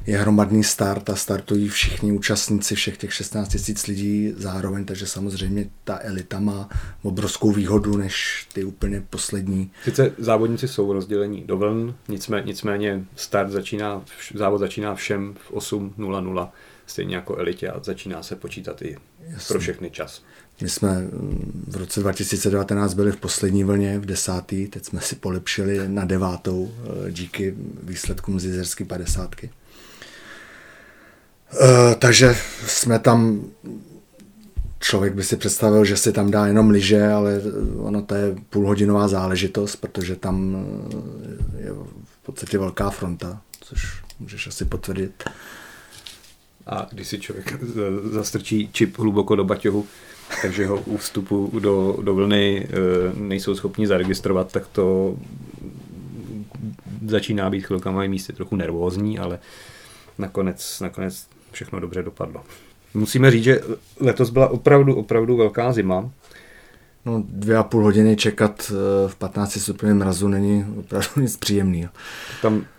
je 0.07 0.19
hromadný 0.19 0.65
start 0.65 1.11
a 1.11 1.17
startují 1.17 1.69
všichni 1.69 2.13
účastníci 2.13 2.75
všech 2.75 2.97
těch 2.97 3.15
16 3.15 3.55
000 3.69 3.81
lidí 3.89 4.33
zároveň, 4.37 4.85
takže 4.85 5.07
samozřejmě 5.07 5.71
ta 5.85 5.99
elita 6.03 6.41
má 6.41 6.69
obrovskou 7.03 7.53
výhodu 7.53 7.97
než 7.97 8.47
ty 8.53 8.65
úplně 8.65 9.03
poslední. 9.11 9.71
Sice 9.85 10.13
závodníci 10.19 10.69
jsou 10.69 10.93
rozdělení 10.93 11.45
do 11.47 11.57
vln, 11.57 11.95
nicméně, 12.09 12.47
nicméně 12.47 13.05
start 13.17 13.51
začíná, 13.51 14.03
závod 14.35 14.61
začíná 14.61 14.95
všem 14.95 15.35
v 15.49 15.53
8.00 15.53 16.49
stejně 16.89 17.17
jako 17.17 17.37
elitě 17.37 17.69
a 17.69 17.81
začíná 17.83 18.23
se 18.23 18.37
počítat 18.37 18.83
i 18.83 18.97
Jasně. 19.29 19.49
pro 19.49 19.61
všechny 19.61 19.91
čas. 19.91 20.23
My 20.61 20.69
jsme 20.69 20.99
mm, 20.99 21.65
v 21.69 21.77
roce 21.77 22.01
2019 22.01 22.95
byli 22.95 23.13
v 23.13 23.17
poslední 23.17 23.65
vlně, 23.65 23.99
v 23.99 24.07
desátý, 24.07 24.67
teď 24.67 24.85
jsme 24.85 25.01
si 25.01 25.17
polepšili 25.17 25.89
na 25.89 26.05
devátou 26.05 26.73
eh, 27.07 27.13
díky 27.13 27.55
výsledkům 27.83 28.41
z 28.41 28.45
jezerské 28.45 28.85
padesátky. 28.85 29.51
Eh, 31.53 31.95
takže 31.99 32.37
jsme 32.67 32.99
tam, 32.99 33.45
člověk 34.81 35.15
by 35.15 35.25
si 35.25 35.37
představil, 35.37 35.85
že 35.85 35.97
si 35.97 36.13
tam 36.13 36.31
dá 36.31 36.47
jenom 36.47 36.71
lyže, 36.71 37.09
ale 37.09 37.43
ono 37.79 38.03
to 38.03 38.15
je 38.15 38.37
půlhodinová 38.51 39.09
záležitost, 39.09 39.77
protože 39.77 40.17
tam 40.17 40.57
eh, 41.59 41.63
je 41.63 41.73
v 42.05 42.27
podstatě 42.27 42.59
velká 42.59 42.91
fronta, 42.91 43.41
což 43.61 44.03
můžeš 44.21 44.47
asi 44.47 44.65
potvrdit 44.65 45.25
a 46.69 46.87
když 46.91 47.09
si 47.09 47.19
člověk 47.19 47.55
zastrčí 48.05 48.69
čip 48.73 48.99
hluboko 48.99 49.37
do 49.37 49.45
baťohu, 49.45 49.87
takže 50.43 50.67
ho 50.67 50.81
u 50.81 50.97
vstupu 50.97 51.53
do, 51.59 51.99
do 52.03 52.15
vlny 52.15 52.67
e, 52.67 52.69
nejsou 53.21 53.55
schopni 53.55 53.87
zaregistrovat, 53.87 54.53
tak 54.53 54.67
to 54.67 55.17
začíná 57.07 57.51
být 57.51 57.67
chvilkama 57.67 58.05
i 58.05 58.09
místy 58.09 58.33
trochu 58.33 58.57
nervózní, 58.57 59.19
ale 59.19 59.39
nakonec, 60.19 60.81
nakonec 60.81 61.27
všechno 61.53 61.81
dobře 61.81 62.03
dopadlo. 62.03 62.43
Musíme 62.95 63.31
říct, 63.31 63.45
že 63.45 63.61
letos 64.01 64.31
byla 64.31 64.49
opravdu, 64.49 64.95
opravdu 64.95 65.37
velká 65.37 65.73
zima. 65.73 66.11
No, 67.05 67.25
dvě 67.29 67.57
a 67.57 67.63
půl 67.63 67.83
hodiny 67.83 68.17
čekat 68.17 68.73
e, 68.73 69.09
v 69.09 69.17
15 69.17 69.61
stupňovém 69.61 69.99
mrazu 69.99 70.29
není 70.29 70.67
opravdu 70.79 71.09
nic 71.21 71.37
příjemného. 71.37 71.91
Tam 72.43 72.65
Eh, 72.65 72.78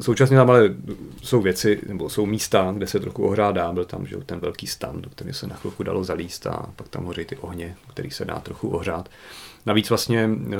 současně 0.00 0.36
tam 0.36 0.50
ale 0.50 0.74
jsou 1.22 1.40
věci, 1.42 1.80
nebo 1.88 2.08
jsou 2.08 2.26
místa, 2.26 2.72
kde 2.76 2.86
se 2.86 3.00
trochu 3.00 3.24
ohrádá. 3.24 3.72
Byl 3.72 3.84
tam 3.84 4.06
že, 4.06 4.16
ten 4.16 4.38
velký 4.38 4.66
stan, 4.66 5.02
do 5.02 5.10
kterého 5.10 5.34
se 5.34 5.46
na 5.46 5.56
chvilku 5.56 5.82
dalo 5.82 6.04
zalíst 6.04 6.46
a 6.46 6.66
pak 6.76 6.88
tam 6.88 7.04
hoří 7.04 7.24
ty 7.24 7.36
ohně, 7.36 7.76
který 7.90 8.10
se 8.10 8.24
dá 8.24 8.38
trochu 8.38 8.68
ohřát. 8.68 9.08
Navíc 9.66 9.88
vlastně 9.88 10.30
eh, 10.52 10.56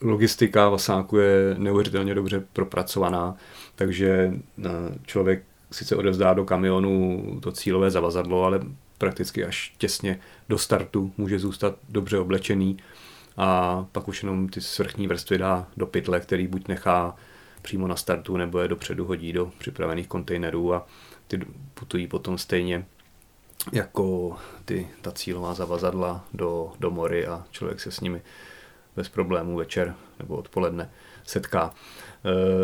logistika 0.00 0.68
Vasáku 0.68 1.16
je 1.16 1.54
neuvěřitelně 1.58 2.14
dobře 2.14 2.44
propracovaná, 2.52 3.36
takže 3.74 4.32
eh, 4.64 4.68
člověk 5.06 5.42
sice 5.70 5.96
odevzdá 5.96 6.34
do 6.34 6.44
kamionu 6.44 7.24
to 7.42 7.52
cílové 7.52 7.90
zavazadlo, 7.90 8.44
ale 8.44 8.60
prakticky 8.98 9.44
až 9.44 9.74
těsně 9.78 10.20
do 10.48 10.58
startu 10.58 11.12
může 11.16 11.38
zůstat 11.38 11.76
dobře 11.88 12.18
oblečený 12.18 12.76
a 13.36 13.84
pak 13.92 14.08
už 14.08 14.22
jenom 14.22 14.48
ty 14.48 14.60
svrchní 14.60 15.06
vrstvy 15.06 15.38
dá 15.38 15.66
do 15.76 15.86
pytle, 15.86 16.20
který 16.20 16.46
buď 16.46 16.68
nechá 16.68 17.16
přímo 17.68 17.86
na 17.86 17.96
startu 17.96 18.36
nebo 18.36 18.58
je 18.58 18.68
dopředu 18.68 19.04
hodí 19.04 19.32
do 19.32 19.50
připravených 19.58 20.08
kontejnerů 20.08 20.74
a 20.74 20.86
ty 21.26 21.40
putují 21.74 22.06
potom 22.06 22.38
stejně 22.38 22.84
jako 23.72 24.36
ty, 24.64 24.88
ta 25.02 25.12
cílová 25.12 25.54
zavazadla 25.54 26.24
do, 26.34 26.72
do 26.80 26.90
mory 26.90 27.26
a 27.26 27.44
člověk 27.50 27.80
se 27.80 27.90
s 27.90 28.00
nimi 28.00 28.22
bez 28.96 29.08
problémů 29.08 29.56
večer 29.56 29.94
nebo 30.18 30.36
odpoledne 30.36 30.90
setká. 31.24 31.74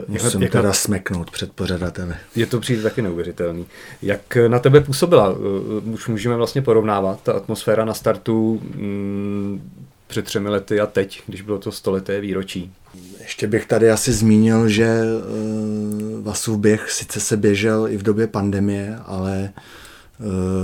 Uh, 0.09 0.15
Musím 0.23 0.43
jak, 0.43 0.53
teda 0.53 0.69
na, 0.69 0.73
smeknout 0.73 1.31
před 1.31 1.53
pořadateli. 1.53 2.15
Je 2.37 2.47
to 2.47 2.61
přijde 2.61 2.83
taky 2.83 3.03
neuvěřitelný. 3.03 3.67
Jak 4.03 4.37
na 4.49 4.59
tebe 4.59 4.81
působila? 4.81 5.31
Uh, 5.31 5.93
už 5.93 6.09
můžeme 6.09 6.37
vlastně 6.37 6.63
porovnávat 6.63 7.23
ta 7.23 7.33
atmosféra 7.33 7.85
na 7.85 7.95
startu 7.95 8.63
um, 8.77 9.73
před 10.07 10.25
třemi 10.25 10.49
lety 10.49 10.81
a 10.81 10.87
teď, 10.87 11.23
když 11.27 11.43
bylo 11.43 11.59
to 11.59 11.73
stoleté 11.73 12.21
výročí. 12.21 12.73
Ještě 13.21 13.47
bych 13.47 13.67
tady 13.67 13.91
asi 13.91 14.13
zmínil, 14.13 14.69
že 14.69 15.03
uh, 15.03 16.25
Vasův 16.25 16.59
běh 16.59 16.91
sice 16.91 17.21
se 17.21 17.37
běžel 17.37 17.89
i 17.89 17.97
v 17.97 18.03
době 18.03 18.27
pandemie, 18.27 18.99
ale 19.07 19.53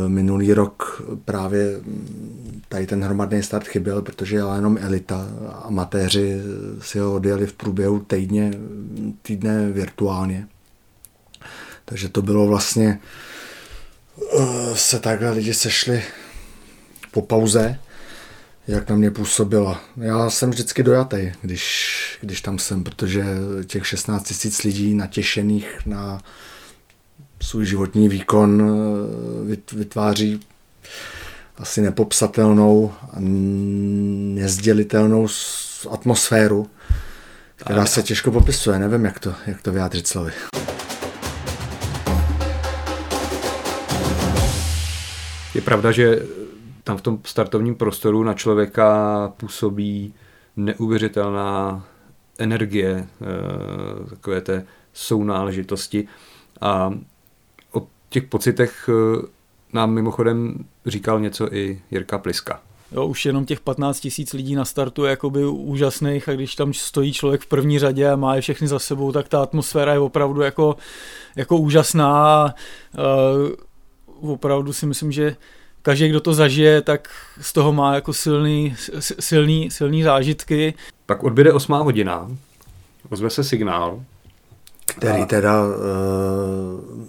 Minulý 0.06 0.52
rok 0.52 1.02
právě 1.24 1.80
tady 2.68 2.86
ten 2.86 3.04
hromadný 3.04 3.42
start 3.42 3.68
chyběl, 3.68 4.02
protože 4.02 4.36
jela 4.36 4.54
jenom 4.54 4.78
elita. 4.80 5.28
Amatéři 5.62 6.40
si 6.80 6.98
ho 6.98 7.14
odjeli 7.14 7.46
v 7.46 7.52
průběhu 7.52 7.98
týdně, 8.00 8.50
týdne 9.22 9.70
virtuálně. 9.70 10.48
Takže 11.84 12.08
to 12.08 12.22
bylo 12.22 12.46
vlastně, 12.46 13.00
eh, 14.38 14.76
se 14.76 14.98
takhle 14.98 15.30
lidi 15.30 15.54
sešli 15.54 16.02
po 17.10 17.22
pauze, 17.22 17.78
jak 18.70 18.90
na 18.90 18.96
mě 18.96 19.10
působila. 19.10 19.80
Já 19.96 20.30
jsem 20.30 20.50
vždycky 20.50 20.82
dojatý, 20.82 21.32
když, 21.42 22.18
když 22.20 22.40
tam 22.40 22.58
jsem, 22.58 22.84
protože 22.84 23.24
těch 23.66 23.86
16 23.86 24.22
tisíc 24.22 24.62
lidí 24.62 24.94
natěšených 24.94 25.78
na 25.86 26.20
svůj 27.42 27.66
životní 27.66 28.08
výkon 28.08 28.62
eh, 29.52 29.56
vytváří 29.72 30.40
asi 31.56 31.80
nepopsatelnou 31.80 32.92
a 33.02 33.16
nezdělitelnou 34.34 35.28
atmosféru, 35.90 36.70
která 37.56 37.86
se 37.86 38.02
těžko 38.02 38.30
popisuje. 38.30 38.78
Nevím, 38.78 39.04
jak 39.04 39.18
to, 39.18 39.34
jak 39.46 39.62
to 39.62 39.72
vyjádřit 39.72 40.06
slovy. 40.06 40.32
Je 45.54 45.60
pravda, 45.60 45.92
že 45.92 46.22
tam 46.84 46.96
v 46.96 47.02
tom 47.02 47.18
startovním 47.24 47.74
prostoru 47.74 48.22
na 48.22 48.34
člověka 48.34 49.32
působí 49.36 50.14
neuvěřitelná 50.56 51.84
energie, 52.38 53.06
eh, 53.22 54.10
takové 54.10 54.40
té 54.40 54.66
sounáležitosti 54.92 56.08
a 56.60 56.94
o 57.72 57.86
těch 58.08 58.24
pocitech 58.24 58.90
eh, 58.92 59.26
nám 59.72 59.90
mimochodem 59.90 60.64
říkal 60.86 61.20
něco 61.20 61.54
i 61.54 61.80
Jirka 61.90 62.18
Pliska. 62.18 62.60
Jo, 62.92 63.06
už 63.06 63.26
jenom 63.26 63.44
těch 63.44 63.60
15 63.60 64.00
tisíc 64.00 64.32
lidí 64.32 64.54
na 64.54 64.64
startu 64.64 65.04
je 65.04 65.10
jakoby 65.10 65.44
úžasných 65.44 66.28
a 66.28 66.32
když 66.32 66.54
tam 66.54 66.74
stojí 66.74 67.12
člověk 67.12 67.40
v 67.40 67.46
první 67.46 67.78
řadě 67.78 68.10
a 68.10 68.16
má 68.16 68.34
je 68.34 68.40
všechny 68.40 68.68
za 68.68 68.78
sebou, 68.78 69.12
tak 69.12 69.28
ta 69.28 69.42
atmosféra 69.42 69.92
je 69.92 69.98
opravdu 69.98 70.40
jako, 70.40 70.76
jako 71.36 71.56
úžasná. 71.56 72.54
Uh, 74.20 74.32
opravdu 74.32 74.72
si 74.72 74.86
myslím, 74.86 75.12
že 75.12 75.36
každý, 75.82 76.08
kdo 76.08 76.20
to 76.20 76.34
zažije, 76.34 76.82
tak 76.82 77.08
z 77.40 77.52
toho 77.52 77.72
má 77.72 77.94
jako 77.94 78.12
silný, 78.12 78.76
silný, 79.00 79.70
silný 79.70 80.02
zážitky. 80.02 80.74
Pak 81.06 81.22
odbyde 81.24 81.52
osmá 81.52 81.78
hodina, 81.78 82.30
ozve 83.08 83.30
se 83.30 83.44
signál, 83.44 84.00
který 84.86 85.26
teda 85.26 85.64
uh, 85.64 85.74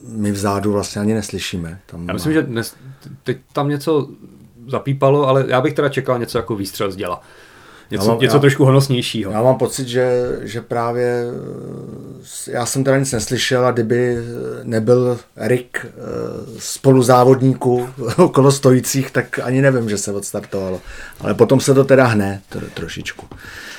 my 0.08 0.32
vzadu 0.32 0.72
vlastně 0.72 1.02
ani 1.02 1.14
neslyšíme. 1.14 1.80
Tam 1.86 2.08
já 2.08 2.14
myslím, 2.14 2.32
má... 2.32 2.42
že 2.42 2.48
dnes, 2.48 2.76
teď 3.24 3.38
tam 3.54 3.70
něco 3.70 4.08
zapípalo, 4.68 5.28
ale 5.28 5.46
já 5.48 5.62
bych 5.62 5.74
teda 5.74 5.90
čekal 5.90 6.20
něco 6.20 6.38
jako 6.38 6.56
výstřel 6.56 6.92
z 6.92 6.96
děla. 6.96 7.22
Něco, 7.92 8.08
mám, 8.08 8.20
něco 8.20 8.36
já, 8.36 8.40
trošku 8.40 8.66
honosnějšího. 8.66 9.32
Já 9.32 9.44
mám 9.44 9.58
pocit, 9.58 9.88
že, 9.88 10.40
že 10.42 10.62
právě 10.62 11.26
eh, 12.48 12.52
já 12.52 12.66
jsem 12.66 12.84
teda 12.84 12.98
nic 12.98 13.12
neslyšel 13.12 13.66
a 13.66 13.72
kdyby 13.72 14.18
nebyl 14.64 15.20
Rick 15.38 15.78
eh, 15.86 15.90
spoluzávodníků 16.58 17.90
okolo 18.18 18.52
stojících, 18.52 19.12
tak 19.12 19.40
ani 19.44 19.62
nevím, 19.62 19.90
že 19.90 19.98
se 19.98 20.12
odstartovalo. 20.12 20.82
Ale 21.20 21.34
potom 21.34 21.60
se 21.60 21.74
to 21.74 21.84
teda 21.84 22.06
hne 22.06 22.42
tro, 22.50 22.62
trošičku. 22.74 23.26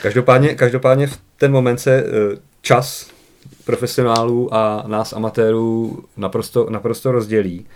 Každopádně, 0.02 0.54
každopádně 0.54 1.06
v 1.06 1.18
ten 1.38 1.52
moment 1.52 1.78
se 1.78 2.04
čas 2.62 3.06
profesionálů 3.64 4.54
a 4.54 4.84
nás 4.86 5.12
amatérů 5.12 6.04
naprosto, 6.16 6.66
naprosto 6.70 7.12
rozdělí. 7.12 7.66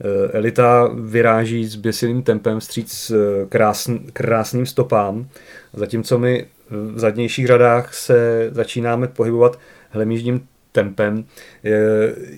Eh, 0.00 0.32
elita 0.32 0.90
vyráží 0.94 1.64
s 1.64 1.76
běsilým 1.76 2.22
tempem 2.22 2.60
vstříc 2.60 3.10
eh, 3.10 3.46
krásn, 3.46 3.96
krásným 4.12 4.66
stopám, 4.66 5.28
zatímco 5.72 6.18
my 6.18 6.46
v 6.70 6.98
zadnějších 6.98 7.46
řadách 7.46 7.94
se 7.94 8.48
začínáme 8.52 9.08
pohybovat 9.08 9.58
hlemíždím 9.90 10.48
tempem. 10.72 11.24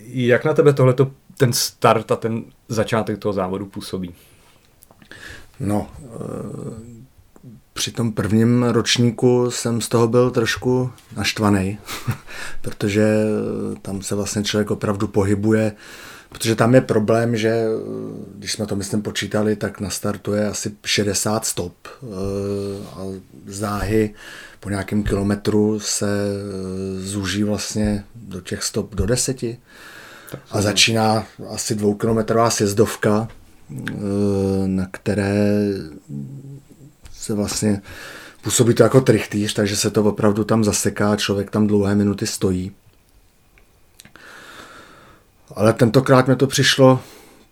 Jak 0.07 0.45
na 0.45 0.55
tebe 0.55 0.73
tohleto, 0.73 1.11
ten 1.39 1.53
start 1.53 2.13
a 2.13 2.17
ten 2.17 2.45
začátek 2.69 3.19
toho 3.19 3.33
závodu 3.33 3.67
působí? 3.67 4.15
No, 5.61 5.91
eh, 6.05 6.99
při 7.73 7.93
tom 7.93 8.13
prvním 8.13 8.63
ročníku 8.63 9.51
jsem 9.51 9.81
z 9.81 9.89
toho 9.89 10.09
byl 10.09 10.31
trošku 10.31 10.91
naštvaný, 11.17 11.79
protože 12.61 13.25
tam 13.83 14.03
se 14.03 14.15
vlastně 14.15 14.43
člověk 14.43 14.71
opravdu 14.71 15.09
pohybuje, 15.09 15.73
protože 16.29 16.55
tam 16.55 16.75
je 16.75 16.81
problém, 16.81 17.37
že 17.37 17.65
když 18.35 18.53
jsme 18.53 18.67
to 18.67 18.77
myslím 18.77 19.03
počítali, 19.03 19.57
tak 19.57 19.81
nastartuje 19.81 20.49
asi 20.49 20.73
60 20.85 21.45
stop 21.45 21.75
eh, 21.87 22.07
a 22.93 23.03
záhy 23.47 24.15
po 24.61 24.71
nějakém 24.71 25.03
kilometru 25.03 25.81
se 25.81 26.07
eh, 26.09 27.01
zúží 27.01 27.43
vlastně 27.43 28.05
do 28.15 28.41
těch 28.41 28.63
stop 28.63 28.95
do 28.95 29.07
deseti 29.07 29.59
a 30.51 30.63
začíná 30.63 31.27
asi 31.51 31.75
dvoukilometrová 31.75 32.51
sjezdovka, 32.51 33.29
eh, 33.71 33.85
na 34.67 34.87
které 34.91 35.69
se 37.13 37.35
vlastně 37.35 37.83
působí 38.43 38.75
to 38.75 38.83
jako 38.83 39.01
trichtýř, 39.01 39.55
takže 39.55 39.77
se 39.77 39.91
to 39.91 40.05
opravdu 40.05 40.45
tam 40.45 40.65
zaseká, 40.65 41.17
člověk 41.17 41.51
tam 41.51 41.67
dlouhé 41.67 41.95
minuty 41.95 42.27
stojí. 42.27 42.73
Ale 45.59 45.73
tentokrát 45.73 46.29
mi 46.29 46.37
to 46.37 46.47
přišlo 46.47 47.01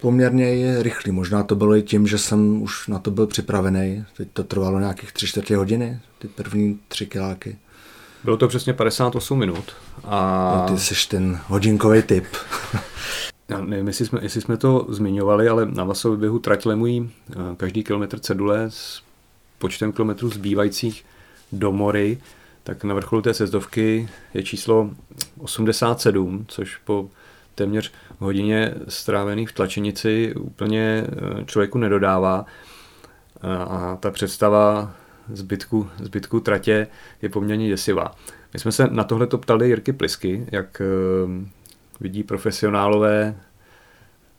poměrně 0.00 0.82
rychlý. 0.82 1.12
Možná 1.12 1.42
to 1.42 1.54
bylo 1.54 1.76
i 1.76 1.82
tím, 1.82 2.06
že 2.06 2.18
jsem 2.18 2.62
už 2.62 2.88
na 2.88 2.98
to 2.98 3.10
byl 3.10 3.26
připravený. 3.26 4.04
Teď 4.16 4.28
to 4.32 4.44
trvalo 4.44 4.80
nějakých 4.80 5.12
tři 5.12 5.26
čtvrtě 5.26 5.56
hodiny, 5.56 6.00
ty 6.18 6.28
první 6.28 6.80
tři 6.88 7.06
kiláky. 7.06 7.58
Bylo 8.24 8.36
to 8.36 8.48
přesně 8.48 8.72
58 8.72 9.38
minut. 9.38 9.72
A... 10.04 10.66
No, 10.68 10.74
ty 10.74 10.80
jsi 10.80 11.08
ten 11.08 11.40
hodinkový 11.46 12.02
typ. 12.02 12.24
Já 13.48 13.60
nevím, 13.60 13.86
jestli 13.86 14.06
jsme, 14.06 14.18
jestli 14.22 14.40
jsme 14.40 14.56
to 14.56 14.86
zmiňovali, 14.88 15.48
ale 15.48 15.66
na 15.66 15.84
Vasově 15.84 16.18
běhu 16.18 16.38
trať 16.38 16.66
lemují 16.66 17.10
eh, 17.30 17.34
každý 17.56 17.84
kilometr 17.84 18.18
cedule 18.18 18.64
s 18.68 19.02
počtem 19.58 19.92
kilometrů 19.92 20.28
zbývajících 20.28 21.04
do 21.52 21.72
mory, 21.72 22.18
tak 22.62 22.84
na 22.84 22.94
vrcholu 22.94 23.22
té 23.22 23.34
sezdovky 23.34 24.08
je 24.34 24.42
číslo 24.42 24.90
87, 25.38 26.44
což 26.48 26.76
po 26.76 27.08
téměř 27.56 27.92
hodině 28.18 28.74
strávených 28.88 29.48
v 29.48 29.52
tlačenici 29.52 30.34
úplně 30.34 31.04
eh, 31.08 31.44
člověku 31.44 31.78
nedodává. 31.78 32.44
A 33.68 33.96
ta 34.00 34.10
představa 34.10 34.94
zbytku, 35.32 35.88
zbytku 36.02 36.40
tratě 36.40 36.86
je 37.22 37.28
poměrně 37.28 37.68
děsivá. 37.68 38.14
My 38.54 38.60
jsme 38.60 38.72
se 38.72 38.88
na 38.90 39.04
tohle 39.04 39.26
ptali 39.26 39.68
Jirky 39.68 39.92
Plisky, 39.92 40.46
jak 40.52 40.80
eh, 40.80 40.84
vidí 42.00 42.22
profesionálové 42.22 43.36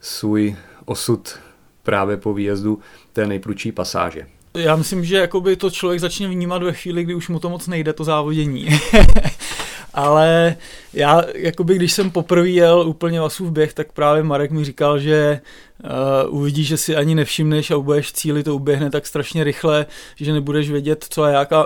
svůj 0.01 0.55
osud 0.85 1.39
právě 1.83 2.17
po 2.17 2.33
výjezdu 2.33 2.79
té 3.13 3.27
nejprudší 3.27 3.71
pasáže. 3.71 4.27
Já 4.53 4.75
myslím, 4.75 5.05
že 5.05 5.17
jakoby 5.17 5.55
to 5.55 5.69
člověk 5.69 5.99
začne 5.99 6.27
vnímat 6.27 6.63
ve 6.63 6.73
chvíli, 6.73 7.03
kdy 7.03 7.15
už 7.15 7.29
mu 7.29 7.39
to 7.39 7.49
moc 7.49 7.67
nejde, 7.67 7.93
to 7.93 8.03
závodění. 8.03 8.67
Ale 9.97 10.55
já, 10.93 11.21
jakoby 11.35 11.75
když 11.75 11.93
jsem 11.93 12.11
poprvé 12.11 12.49
jel 12.49 12.81
úplně 12.87 13.19
Vasův 13.19 13.51
běh, 13.51 13.73
tak 13.73 13.91
právě 13.91 14.23
Marek 14.23 14.51
mi 14.51 14.65
říkal, 14.65 14.99
že 14.99 15.41
uh, 15.83 16.39
uvidíš, 16.39 16.67
že 16.67 16.77
si 16.77 16.95
ani 16.95 17.15
nevšimneš 17.15 17.71
a 17.71 17.79
budeš 17.79 18.13
cíli 18.13 18.43
to 18.43 18.55
uběhne 18.55 18.89
tak 18.89 19.07
strašně 19.07 19.43
rychle, 19.43 19.85
že 20.15 20.33
nebudeš 20.33 20.71
vědět 20.71 21.05
co 21.09 21.23
a 21.23 21.29
jak. 21.29 21.53
A 21.53 21.65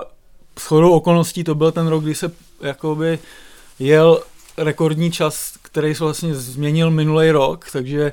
shodou 0.60 0.90
okolností 0.92 1.44
to 1.44 1.54
byl 1.54 1.72
ten 1.72 1.86
rok, 1.86 2.04
kdy 2.04 2.14
se 2.14 2.32
jakoby 2.62 3.18
jel 3.78 4.22
rekordní 4.58 5.10
čas, 5.10 5.54
který 5.62 5.94
se 5.94 6.04
vlastně 6.04 6.34
změnil 6.34 6.90
minulý 6.90 7.30
rok, 7.30 7.66
takže 7.72 8.12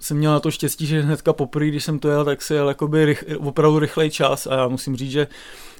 jsem 0.00 0.16
měl 0.16 0.32
na 0.32 0.40
to 0.40 0.50
štěstí, 0.50 0.86
že 0.86 1.02
hnedka 1.02 1.32
poprvé, 1.32 1.66
když 1.66 1.84
jsem 1.84 1.98
to 1.98 2.08
jel, 2.08 2.24
tak 2.24 2.42
se 2.42 2.54
jel 2.54 2.68
jakoby 2.68 3.04
rych, 3.04 3.24
opravdu 3.38 3.78
rychlej 3.78 4.10
čas 4.10 4.46
a 4.46 4.54
já 4.54 4.68
musím 4.68 4.96
říct, 4.96 5.10
že 5.10 5.26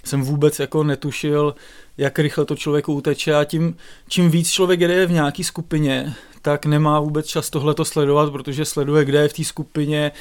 jsem 0.04 0.22
vůbec 0.22 0.58
jako 0.58 0.84
netušil, 0.84 1.54
jak 1.98 2.18
rychle 2.18 2.44
to 2.44 2.56
člověku 2.56 2.94
uteče 2.94 3.34
a 3.34 3.44
tím, 3.44 3.76
čím 4.08 4.30
víc 4.30 4.50
člověk 4.50 4.80
jede 4.80 5.06
v 5.06 5.12
nějaký 5.12 5.44
skupině, 5.44 6.14
tak 6.42 6.66
nemá 6.66 7.00
vůbec 7.00 7.26
čas 7.26 7.50
tohle 7.50 7.74
to 7.74 7.84
sledovat, 7.84 8.32
protože 8.32 8.64
sleduje, 8.64 9.04
kde 9.04 9.18
je 9.18 9.28
v 9.28 9.32
té 9.32 9.44
skupině, 9.44 10.12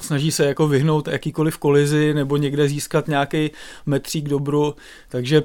snaží 0.00 0.32
se 0.32 0.44
jako 0.46 0.68
vyhnout 0.68 1.08
jakýkoliv 1.08 1.58
kolizi 1.58 2.14
nebo 2.14 2.36
někde 2.36 2.68
získat 2.68 3.08
nějaký 3.08 3.50
metřík 3.86 4.28
dobru, 4.28 4.74
takže 5.08 5.42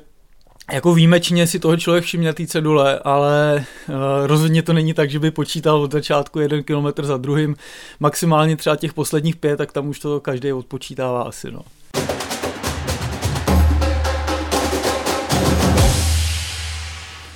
jako 0.72 0.94
výjimečně 0.94 1.48
si 1.48 1.60
toho 1.60 1.78
člověk 1.78 2.04
všimne 2.04 2.34
té 2.34 2.48
cedule, 2.48 3.00
ale 3.00 3.66
uh, 3.90 3.96
rozhodně 4.28 4.64
to 4.64 4.74
není 4.74 4.94
tak, 4.94 5.10
že 5.10 5.20
by 5.20 5.32
počítal 5.32 5.82
od 5.82 5.92
začátku 5.92 6.40
jeden 6.40 6.64
kilometr 6.64 7.06
za 7.06 7.18
druhým, 7.18 7.56
maximálně 8.00 8.56
třeba 8.56 8.76
těch 8.76 8.94
posledních 8.94 9.36
pět, 9.36 9.58
tak 9.58 9.72
tam 9.72 9.88
už 9.88 10.00
to 10.00 10.20
každý 10.20 10.54
odpočítává 10.54 11.22
asi. 11.22 11.52
No. 11.52 11.62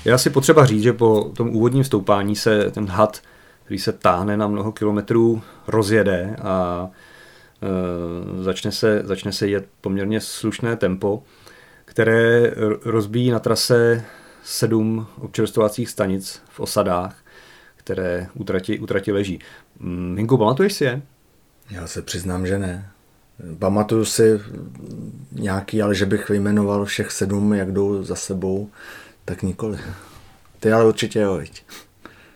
Je 0.06 0.14
asi 0.14 0.30
potřeba 0.30 0.66
říct, 0.66 0.84
že 0.84 0.94
po 0.94 1.32
tom 1.38 1.50
úvodním 1.50 1.84
vstoupání 1.84 2.36
se 2.36 2.72
ten 2.72 2.86
had, 2.86 3.22
který 3.64 3.80
se 3.80 3.92
táhne 3.92 4.38
na 4.38 4.48
mnoho 4.48 4.72
kilometrů, 4.72 5.42
rozjede 5.68 6.36
a 6.42 6.88
e, 7.62 8.44
začne, 8.44 8.72
se, 8.72 9.02
začne 9.06 9.32
se 9.32 9.48
jet 9.48 9.68
poměrně 9.82 10.22
slušné 10.22 10.76
tempo, 10.76 11.24
které 11.86 12.52
rozbíjí 12.86 13.32
na 13.32 13.40
trase 13.40 14.06
sedm 14.44 15.08
občerstvovacích 15.22 15.90
stanic 15.90 16.42
v 16.50 16.60
osadách, 16.60 17.16
které 17.76 18.28
utrati, 18.34 18.80
utrati 18.80 19.12
leží. 19.12 19.40
Mm, 19.80 20.16
Hinku, 20.18 20.38
pamatuješ 20.38 20.74
si 20.74 20.84
je? 20.84 21.02
Já 21.70 21.88
se 21.88 22.02
přiznám, 22.02 22.48
že 22.48 22.60
ne. 22.60 22.90
Pamatuju 23.60 24.06
si 24.06 24.40
nějaký, 25.32 25.82
ale 25.82 25.96
že 25.96 26.06
bych 26.06 26.30
vyjmenoval 26.30 26.86
všech 26.86 27.12
sedm, 27.12 27.54
jak 27.54 27.72
jdou 27.72 28.04
za 28.04 28.16
sebou, 28.16 28.70
tak 29.26 29.44
nikoli. 29.44 29.80
Ty 30.60 30.72
ale 30.72 30.86
určitě 30.86 31.20
jo, 31.20 31.38
viď? 31.38 31.64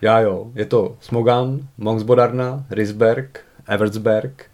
Já 0.02 0.20
jo. 0.20 0.52
Je 0.56 0.66
to 0.66 0.98
Smogan, 1.02 1.68
Monksbodarna, 1.78 2.66
Risberg, 2.70 3.46
Evertsberg, 3.68 4.52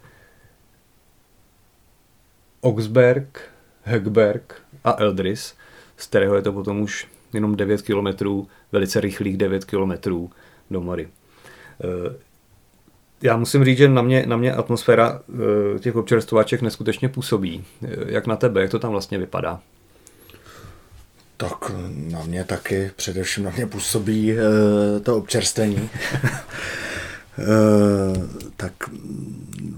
Oxberg, 2.60 3.40
Högberg 3.86 4.63
a 4.84 4.96
Eldris, 4.98 5.54
z 5.96 6.06
kterého 6.06 6.34
je 6.34 6.42
to 6.42 6.52
potom 6.52 6.80
už 6.80 7.06
jenom 7.32 7.56
9 7.56 7.82
kilometrů, 7.82 8.48
velice 8.72 9.00
rychlých 9.00 9.36
9 9.36 9.64
kilometrů 9.64 10.30
do 10.70 10.80
mory. 10.80 11.08
Eh, 11.84 12.16
já 13.22 13.36
musím 13.36 13.64
říct, 13.64 13.78
že 13.78 13.88
na 13.88 14.02
mě, 14.02 14.24
na 14.26 14.36
mě 14.36 14.52
atmosféra 14.52 15.20
eh, 15.74 15.78
těch 15.78 15.96
občerstvovaček 15.96 16.62
neskutečně 16.62 17.08
působí. 17.08 17.64
Eh, 17.84 17.88
jak 18.06 18.26
na 18.26 18.36
tebe, 18.36 18.60
jak 18.60 18.70
to 18.70 18.78
tam 18.78 18.90
vlastně 18.90 19.18
vypadá? 19.18 19.60
Tak 21.36 21.70
na 21.90 22.22
mě 22.22 22.44
taky, 22.44 22.90
především 22.96 23.44
na 23.44 23.50
mě 23.50 23.66
působí 23.66 24.34
to 25.02 25.16
občerstvení. 25.16 25.90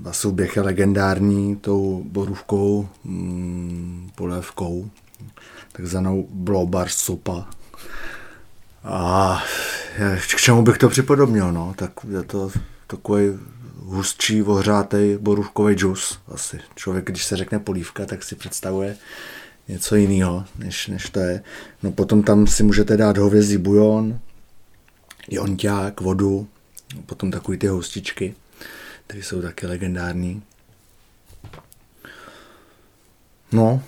tak 0.06 0.14
Vasuběch 0.14 0.56
je 0.56 0.62
legendární 0.62 1.56
tou 1.56 2.02
borůvkou, 2.04 2.88
mm, 3.04 4.10
polévkou, 4.14 4.90
takzvanou 5.72 6.28
Blobar 6.30 6.88
sopa. 6.88 7.48
A 8.84 9.42
k 10.36 10.40
čemu 10.40 10.62
bych 10.62 10.78
to 10.78 10.88
připodobnil, 10.88 11.52
no? 11.52 11.74
Tak 11.76 11.90
je 12.10 12.22
to 12.22 12.50
takový 12.86 13.38
hustší, 13.76 14.42
ohřátý 14.42 15.16
borůvkový 15.18 15.74
džus. 15.74 16.18
Asi 16.28 16.60
člověk, 16.74 17.06
když 17.06 17.24
se 17.24 17.36
řekne 17.36 17.58
polívka, 17.58 18.06
tak 18.06 18.22
si 18.22 18.34
představuje 18.34 18.96
něco 19.68 19.96
jiného, 19.96 20.44
než, 20.58 20.86
než 20.86 21.10
to 21.10 21.20
je. 21.20 21.42
No 21.82 21.92
potom 21.92 22.22
tam 22.22 22.46
si 22.46 22.62
můžete 22.62 22.96
dát 22.96 23.18
hovězí 23.18 23.58
bujon, 23.58 24.18
jonťák, 25.28 26.00
vodu, 26.00 26.46
potom 27.06 27.30
takový 27.30 27.58
ty 27.58 27.66
hostičky, 27.66 28.34
které 29.06 29.22
jsou 29.22 29.42
taky 29.42 29.66
legendární. 29.66 30.42
No, 33.52 33.82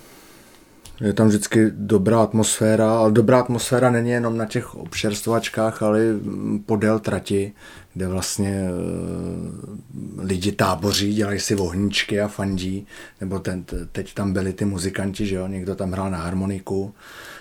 je 1.01 1.13
tam 1.13 1.27
vždycky 1.27 1.71
dobrá 1.71 2.21
atmosféra, 2.21 2.99
ale 2.99 3.11
dobrá 3.11 3.39
atmosféra 3.39 3.91
není 3.91 4.09
jenom 4.09 4.37
na 4.37 4.45
těch 4.45 4.75
obšerstvačkách, 4.75 5.83
ale 5.83 5.99
podél 6.65 6.99
trati, 6.99 7.53
kde 7.93 8.07
vlastně 8.07 8.63
eh, 8.63 10.21
lidi 10.21 10.51
táboří, 10.51 11.13
dělají 11.13 11.39
si 11.39 11.55
ohníčky 11.55 12.21
a 12.21 12.27
fandí, 12.27 12.87
nebo 13.21 13.39
ten, 13.39 13.65
teď 13.91 14.13
tam 14.13 14.33
byli 14.33 14.53
ty 14.53 14.65
muzikanti, 14.65 15.25
že 15.25 15.35
jo, 15.35 15.47
někdo 15.47 15.75
tam 15.75 15.91
hrál 15.91 16.11
na 16.11 16.17
harmoniku, 16.17 16.93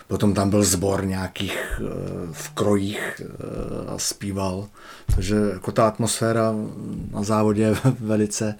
potom 0.09 0.35
tam 0.35 0.51
byl 0.51 0.63
sbor 0.63 1.07
nějakých 1.07 1.81
eh, 1.81 1.85
v 2.33 2.51
krojích 2.51 3.21
eh, 3.21 3.27
a 3.87 3.99
zpíval, 3.99 4.69
takže 5.15 5.37
jako 5.53 5.73
ta 5.73 5.89
atmosféra 5.89 6.55
na 7.11 7.23
závodě 7.23 7.63
je 7.63 7.77
velice, 8.01 8.55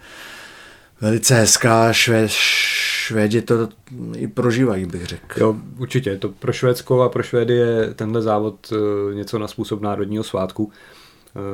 velice 1.01 1.35
hezká, 1.35 1.93
šve, 1.93 2.29
Švédi 2.29 3.43
to 3.43 3.69
i 4.17 4.29
prožívají, 4.29 4.87
bych 4.87 5.07
řekl. 5.07 5.41
Jo, 5.41 5.57
určitě. 5.79 6.17
To 6.17 6.29
pro 6.29 6.53
Švédsko 6.53 7.03
a 7.03 7.09
pro 7.09 7.23
Švédy 7.23 7.55
je 7.55 7.95
tenhle 7.95 8.23
závod 8.23 8.73
eh, 8.73 9.15
něco 9.15 9.39
na 9.39 9.49
způsob 9.49 9.81
národního 9.81 10.25
svátku. 10.25 10.73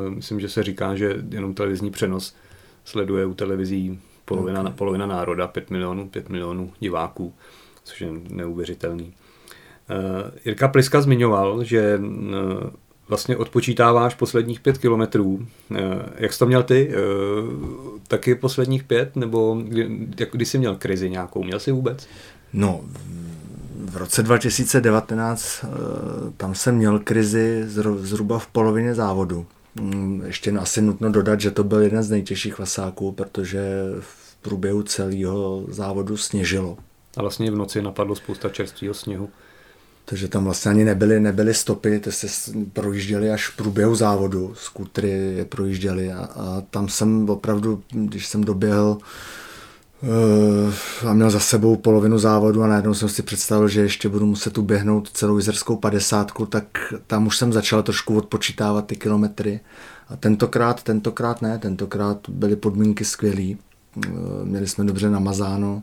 Myslím, 0.09 0.40
že 0.40 0.48
se 0.48 0.62
říká, 0.62 0.94
že 0.94 1.16
jenom 1.30 1.54
televizní 1.54 1.90
přenos 1.90 2.35
sleduje 2.85 3.26
u 3.26 3.35
televizí 3.35 4.00
polovina, 4.24 4.61
okay. 4.61 4.72
polovina 4.72 5.07
národa, 5.07 5.46
5 5.46 5.70
milionů, 5.70 6.09
5 6.09 6.28
milionů 6.28 6.72
diváků, 6.80 7.35
což 7.85 8.00
je 8.00 8.09
neuvěřitelný. 8.28 9.12
Uh, 9.90 10.31
Jirka 10.44 10.68
Pliska 10.68 11.01
zmiňoval, 11.01 11.64
že 11.64 11.99
uh, 11.99 12.70
vlastně 13.09 13.37
odpočítáváš 13.37 14.14
posledních 14.14 14.61
pět 14.61 14.79
kilometrů. 14.79 15.47
Eh, 15.75 15.81
jak 16.16 16.33
jsi 16.33 16.38
to 16.38 16.47
měl 16.47 16.62
ty? 16.62 16.92
Eh, 16.92 16.97
taky 18.09 18.35
posledních 18.35 18.85
pět? 18.85 19.16
Nebo 19.16 19.61
kdy, 19.64 20.09
kdy 20.33 20.47
jsi 20.47 20.59
měl 20.59 20.77
krizi 20.77 21.11
nějakou? 21.11 21.44
Měl 21.44 21.61
jsi 21.61 21.73
vůbec? 21.73 22.07
No, 22.53 22.81
v 23.85 23.97
roce 23.97 24.23
2019 24.23 25.64
eh, 25.64 25.68
tam 26.37 26.55
jsem 26.55 26.77
měl 26.77 26.99
krizi 26.99 27.64
zhruba 27.94 28.38
v 28.38 28.47
polovině 28.47 28.94
závodu. 28.94 29.47
Mm, 29.75 30.23
ještě 30.27 30.51
asi 30.51 30.83
nutno 30.83 31.12
dodat, 31.12 31.40
že 31.40 31.51
to 31.51 31.64
byl 31.64 31.81
jeden 31.81 32.03
z 32.03 32.11
nejtěžších 32.11 32.59
vasáků, 32.59 33.12
protože 33.12 33.85
v 34.01 34.37
průběhu 34.42 34.83
celého 34.83 35.64
závodu 35.68 36.16
sněžilo. 36.16 36.77
A 37.16 37.23
vlastně 37.23 37.51
v 37.51 37.57
noci 37.57 37.83
napadlo 37.83 38.14
spousta 38.14 38.49
čerstvého 38.49 38.94
sněhu. 38.94 39.29
Takže 40.05 40.29
tam 40.29 40.45
vlastně 40.45 40.71
ani 40.71 40.85
nebyly, 40.85 41.21
nebyly 41.21 41.55
stopy, 41.55 42.01
to 42.01 42.12
se 42.12 42.27
projížděli 42.73 43.31
až 43.31 43.49
v 43.49 43.57
průběhu 43.57 43.95
závodu, 43.95 44.55
skutry 44.57 45.11
je 45.11 45.45
projížděli 45.45 46.12
a, 46.12 46.19
a 46.19 46.62
tam 46.71 46.88
jsem 46.88 47.31
opravdu, 47.31 47.83
když 47.93 48.27
jsem 48.27 48.45
doběhl 48.45 48.99
uh, 50.03 51.09
a 51.11 51.12
měl 51.12 51.31
za 51.31 51.40
sebou 51.40 51.77
polovinu 51.77 52.19
závodu 52.19 52.62
a 52.62 52.67
najednou 52.67 52.95
jsem 52.95 53.09
si 53.09 53.23
představil, 53.23 53.69
že 53.69 53.81
ještě 53.81 54.09
budu 54.09 54.27
muset 54.27 54.59
uběhnout 54.59 55.11
celou 55.11 55.37
jizerskou 55.37 55.77
padesátku, 55.77 56.47
tak 56.47 56.95
tam 57.07 57.27
už 57.27 57.38
jsem 57.38 57.53
začal 57.53 57.83
trošku 57.83 58.17
odpočítávat 58.17 58.87
ty 58.87 58.97
kilometry. 58.97 59.61
A 60.09 60.17
tentokrát, 60.17 60.83
tentokrát 60.83 61.43
ne, 61.43 61.59
tentokrát 61.59 62.29
byly 62.29 62.57
podmínky 62.57 63.05
skvělý. 63.05 63.59
Uh, 63.97 64.05
měli 64.45 64.69
jsme 64.69 64.85
dobře 64.85 65.11
namazáno, 65.11 65.83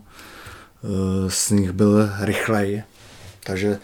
uh, 0.82 0.90
sníh 1.28 1.70
byl 1.70 2.10
rychlej, 2.20 2.82
takže 3.44 3.78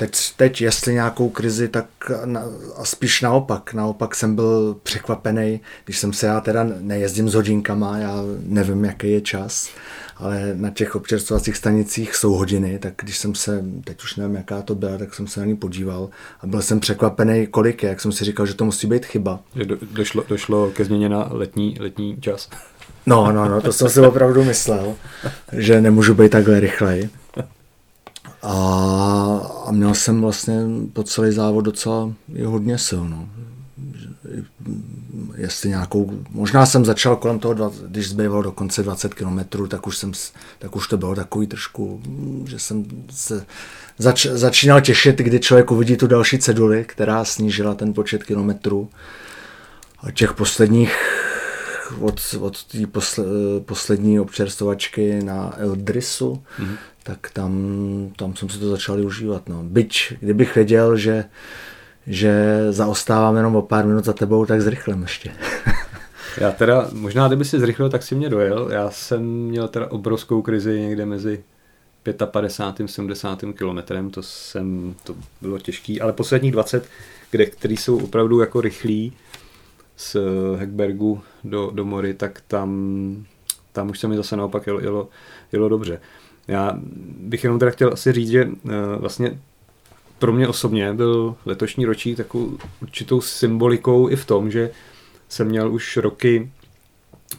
Teď, 0.00 0.10
teď 0.36 0.60
jestli 0.60 0.94
nějakou 0.94 1.28
krizi, 1.28 1.68
tak 1.68 1.86
na, 2.24 2.44
a 2.76 2.84
spíš 2.84 3.22
naopak. 3.22 3.74
Naopak 3.74 4.14
jsem 4.14 4.34
byl 4.34 4.76
překvapený, 4.82 5.60
když 5.84 5.98
jsem 5.98 6.12
se, 6.12 6.26
já 6.26 6.40
teda 6.40 6.66
nejezdím 6.80 7.28
s 7.28 7.34
hodinkama, 7.34 7.98
já 7.98 8.22
nevím, 8.42 8.84
jaký 8.84 9.10
je 9.10 9.20
čas, 9.20 9.70
ale 10.16 10.54
na 10.54 10.70
těch 10.70 10.96
občerstvovacích 10.96 11.56
stanicích 11.56 12.16
jsou 12.16 12.32
hodiny, 12.32 12.78
tak 12.78 12.94
když 13.02 13.18
jsem 13.18 13.34
se, 13.34 13.64
teď 13.84 14.02
už 14.02 14.16
nevím, 14.16 14.36
jaká 14.36 14.62
to 14.62 14.74
byla, 14.74 14.98
tak 14.98 15.14
jsem 15.14 15.26
se 15.26 15.40
na 15.40 15.46
ní 15.46 15.56
podíval 15.56 16.08
a 16.40 16.46
byl 16.46 16.62
jsem 16.62 16.80
překvapený, 16.80 17.46
kolik 17.46 17.82
je, 17.82 17.88
jak 17.88 18.00
jsem 18.00 18.12
si 18.12 18.24
říkal, 18.24 18.46
že 18.46 18.54
to 18.54 18.64
musí 18.64 18.86
být 18.86 19.06
chyba. 19.06 19.40
Že 19.54 19.64
do, 19.64 19.76
došlo, 19.92 20.24
došlo 20.28 20.70
ke 20.70 20.84
změně 20.84 21.08
na 21.08 21.28
letní, 21.30 21.76
letní 21.80 22.20
čas. 22.20 22.48
No, 23.06 23.32
no, 23.32 23.48
no, 23.48 23.60
to 23.60 23.72
jsem 23.72 23.88
si 23.88 24.00
opravdu 24.00 24.44
myslel, 24.44 24.94
že 25.52 25.80
nemůžu 25.80 26.14
být 26.14 26.32
takhle 26.32 26.60
rychlej. 26.60 27.08
A, 28.42 28.54
a 29.66 29.72
měl 29.72 29.94
jsem 29.94 30.20
vlastně 30.20 30.60
po 30.92 31.02
celý 31.02 31.32
závod 31.32 31.64
docela 31.64 32.12
i 32.34 32.44
hodně 32.44 32.78
sil. 32.88 33.02
No. 33.04 33.28
Jestli 35.36 35.68
nějakou, 35.68 36.12
možná 36.30 36.66
jsem 36.66 36.84
začal 36.84 37.16
kolem 37.16 37.38
toho, 37.38 37.72
když 37.88 38.08
zbývalo 38.08 38.42
do 38.42 38.52
konce 38.52 38.82
20 38.82 39.14
km, 39.14 39.38
tak 39.68 39.86
už, 39.86 39.96
jsem, 39.96 40.12
tak 40.58 40.76
už 40.76 40.88
to 40.88 40.96
bylo 40.96 41.14
takový 41.14 41.46
trošku, 41.46 42.02
že 42.46 42.58
jsem 42.58 42.84
se 43.10 43.46
zač, 43.98 44.26
začínal 44.26 44.80
těšit, 44.80 45.18
kdy 45.18 45.40
člověk 45.40 45.70
uvidí 45.70 45.96
tu 45.96 46.06
další 46.06 46.38
ceduli, 46.38 46.84
která 46.84 47.24
snížila 47.24 47.74
ten 47.74 47.94
počet 47.94 48.24
kilometrů. 48.24 48.88
A 50.02 50.10
těch 50.10 50.34
posledních 50.34 51.17
od, 52.00 52.20
od 52.40 52.64
té 52.64 52.86
posle, 52.86 53.24
poslední 53.64 54.20
občerstovačky 54.20 55.22
na 55.22 55.54
Eldrisu, 55.58 56.42
mm-hmm 56.58 56.76
tak 57.08 57.30
tam, 57.30 57.52
tam 58.16 58.36
jsem 58.36 58.48
si 58.48 58.58
to 58.58 58.70
začal 58.70 59.00
užívat. 59.00 59.48
No. 59.48 59.62
Byť, 59.62 60.12
kdybych 60.20 60.54
věděl, 60.54 60.96
že, 60.96 61.24
že 62.06 62.66
zaostávám 62.70 63.36
jenom 63.36 63.56
o 63.56 63.62
pár 63.62 63.86
minut 63.86 64.04
za 64.04 64.12
tebou, 64.12 64.46
tak 64.46 64.62
zrychlím 64.62 65.02
ještě. 65.02 65.32
Já 66.40 66.52
teda, 66.52 66.88
možná 66.92 67.28
kdyby 67.28 67.44
si 67.44 67.60
zrychlil, 67.60 67.90
tak 67.90 68.02
si 68.02 68.14
mě 68.14 68.28
dojel. 68.28 68.68
Já 68.72 68.90
jsem 68.90 69.22
měl 69.22 69.68
teda 69.68 69.90
obrovskou 69.90 70.42
krizi 70.42 70.80
někde 70.80 71.06
mezi 71.06 71.44
55. 72.26 72.90
70. 72.90 73.44
kilometrem, 73.58 74.10
to 74.10 74.22
jsem, 74.22 74.94
to 75.04 75.14
bylo 75.40 75.58
těžký, 75.58 76.00
ale 76.00 76.12
posledních 76.12 76.52
20, 76.52 76.88
kde, 77.30 77.46
který 77.46 77.76
jsou 77.76 77.98
opravdu 77.98 78.40
jako 78.40 78.60
rychlí 78.60 79.12
z 79.98 80.16
Hekbergu 80.56 81.20
do, 81.44 81.70
do 81.74 81.84
Mory, 81.84 82.14
tak 82.14 82.42
tam, 82.46 83.26
tam 83.72 83.90
už 83.90 83.98
se 83.98 84.08
mi 84.08 84.16
zase 84.16 84.36
naopak 84.36 84.66
jelo, 84.66 84.80
jelo, 84.80 85.08
jelo 85.52 85.68
dobře. 85.68 86.00
Já 86.48 86.78
bych 87.18 87.44
jenom 87.44 87.58
teda 87.58 87.70
chtěl 87.70 87.92
asi 87.92 88.12
říct, 88.12 88.28
že 88.28 88.44
uh, 88.44 88.52
vlastně 88.98 89.38
pro 90.18 90.32
mě 90.32 90.48
osobně 90.48 90.94
byl 90.94 91.36
letošní 91.46 91.84
ročník 91.84 92.16
takovou 92.16 92.58
určitou 92.82 93.20
symbolikou 93.20 94.08
i 94.08 94.16
v 94.16 94.24
tom, 94.24 94.50
že 94.50 94.70
jsem 95.28 95.46
měl 95.46 95.72
už 95.72 95.96
roky 95.96 96.50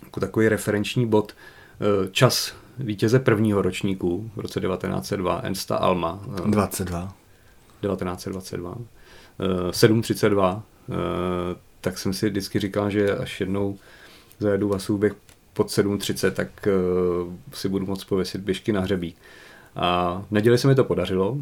jako 0.04 0.20
takový 0.20 0.50
referenční 0.50 1.08
bod 1.08 1.32
eh, 1.34 2.10
čas 2.12 2.56
vítěze 2.80 3.20
prvního 3.20 3.62
ročníku 3.62 4.32
v 4.36 4.40
roce 4.40 4.62
1902, 4.62 5.40
Ensta 5.44 5.76
Alma. 5.76 6.20
22. 6.46 7.14
1922. 7.82 8.78
7.32. 9.70 10.62
Tak 11.82 11.98
jsem 11.98 12.14
si 12.14 12.30
vždycky 12.30 12.60
říkal, 12.60 12.90
že 12.90 13.16
až 13.16 13.40
jednou 13.40 13.78
zajedu 14.40 14.70
Vasůběh 14.70 15.14
pod 15.54 15.68
7.30, 15.68 16.32
tak 16.32 16.68
si 17.54 17.70
budu 17.70 17.86
moct 17.86 18.04
pověsit 18.04 18.42
běžky 18.42 18.72
na 18.72 18.82
hřebík. 18.82 19.16
A 19.76 20.20
v 20.28 20.32
neděli 20.32 20.58
se 20.58 20.68
mi 20.68 20.76
to 20.76 20.84
podařilo. 20.84 21.38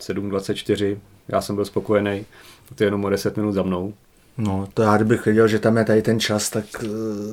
7.24, 0.00 0.98
já 1.28 1.40
jsem 1.40 1.54
byl 1.54 1.64
spokojený, 1.64 2.26
to 2.74 2.84
je 2.84 2.86
jenom 2.86 3.04
o 3.04 3.10
10 3.10 3.36
minut 3.36 3.52
za 3.52 3.62
mnou. 3.62 3.94
No, 4.38 4.68
to 4.74 4.82
já 4.82 4.96
kdybych 4.96 5.24
věděl, 5.24 5.48
že 5.48 5.58
tam 5.58 5.76
je 5.76 5.84
tady 5.84 6.02
ten 6.02 6.20
čas, 6.20 6.50
tak 6.50 6.64
eh, 6.82 6.88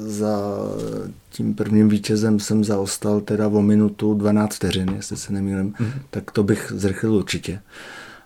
za 0.10 0.38
tím 1.30 1.56
prvním 1.56 1.90
vítězem 1.90 2.40
jsem 2.40 2.64
zaostal 2.64 3.22
teda 3.22 3.48
o 3.48 3.62
minutu 3.62 4.14
12 4.14 4.56
vteřin, 4.56 4.94
jestli 4.96 5.18
se 5.18 5.34
nemýlím, 5.34 5.74
mm-hmm. 5.74 5.92
tak 6.10 6.32
to 6.32 6.44
bych 6.44 6.72
zrychlil 6.76 7.14
určitě. 7.14 7.62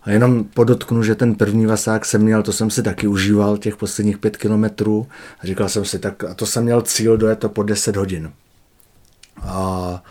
A 0.03 0.11
jenom 0.11 0.43
podotknu, 0.43 1.03
že 1.03 1.15
ten 1.15 1.35
první 1.35 1.65
vasák 1.65 2.05
jsem 2.05 2.21
měl, 2.21 2.43
to 2.43 2.53
jsem 2.53 2.69
si 2.69 2.83
taky 2.83 3.07
užíval, 3.07 3.57
těch 3.57 3.77
posledních 3.77 4.17
pět 4.17 4.37
kilometrů. 4.37 5.07
A 5.43 5.45
říkal 5.47 5.69
jsem 5.69 5.85
si, 5.85 5.99
tak 5.99 6.23
a 6.23 6.33
to 6.33 6.45
jsem 6.45 6.63
měl 6.63 6.81
cíl, 6.81 7.17
dojet 7.17 7.39
to 7.39 7.49
po 7.49 7.63
10 7.63 7.95
hodin. 7.95 8.31
A 9.41 10.03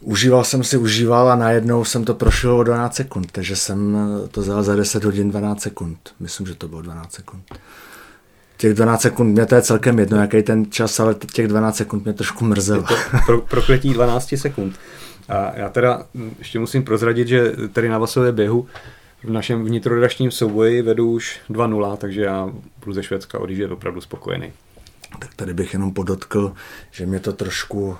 užíval 0.00 0.44
jsem 0.44 0.64
si, 0.64 0.76
užíval 0.76 1.30
a 1.30 1.36
najednou 1.36 1.84
jsem 1.84 2.04
to 2.04 2.14
prošel 2.14 2.56
o 2.56 2.62
12 2.62 2.94
sekund, 2.94 3.32
takže 3.32 3.56
jsem 3.56 3.98
to 4.30 4.40
vzal 4.40 4.62
za 4.62 4.76
10 4.76 5.04
hodin 5.04 5.30
12 5.30 5.60
sekund. 5.60 5.98
Myslím, 6.20 6.46
že 6.46 6.54
to 6.54 6.68
bylo 6.68 6.82
12 6.82 7.12
sekund. 7.12 7.44
Těch 8.56 8.74
12 8.74 9.02
sekund, 9.02 9.32
mě 9.32 9.46
to 9.46 9.54
je 9.54 9.62
celkem 9.62 9.98
jedno, 9.98 10.20
jaký 10.20 10.42
ten 10.42 10.70
čas, 10.70 11.00
ale 11.00 11.14
těch 11.32 11.48
12 11.48 11.76
sekund 11.76 12.04
mě 12.04 12.12
trošku 12.12 12.44
mrzelo. 12.44 12.84
Pro, 13.26 13.40
prokletí 13.40 13.92
12 13.92 14.34
sekund. 14.36 14.74
A 15.28 15.52
já 15.56 15.68
teda 15.68 16.06
ještě 16.38 16.58
musím 16.58 16.84
prozradit, 16.84 17.28
že 17.28 17.52
tady 17.72 17.88
na 17.88 17.98
Vasově 17.98 18.32
běhu 18.32 18.66
v 19.24 19.30
našem 19.30 19.64
vnitrodačním 19.64 20.30
souboji 20.30 20.82
vedu 20.82 21.10
už 21.10 21.40
2-0, 21.50 21.96
takže 21.96 22.22
já 22.22 22.50
budu 22.80 22.92
ze 22.92 23.02
Švédska 23.02 23.38
odjíždět 23.38 23.70
opravdu 23.70 24.00
spokojený. 24.00 24.52
Tak 25.18 25.34
tady 25.34 25.54
bych 25.54 25.72
jenom 25.72 25.92
podotkl, 25.92 26.52
že 26.90 27.06
mě 27.06 27.20
to 27.20 27.32
trošku 27.32 27.82
uh, 27.88 27.96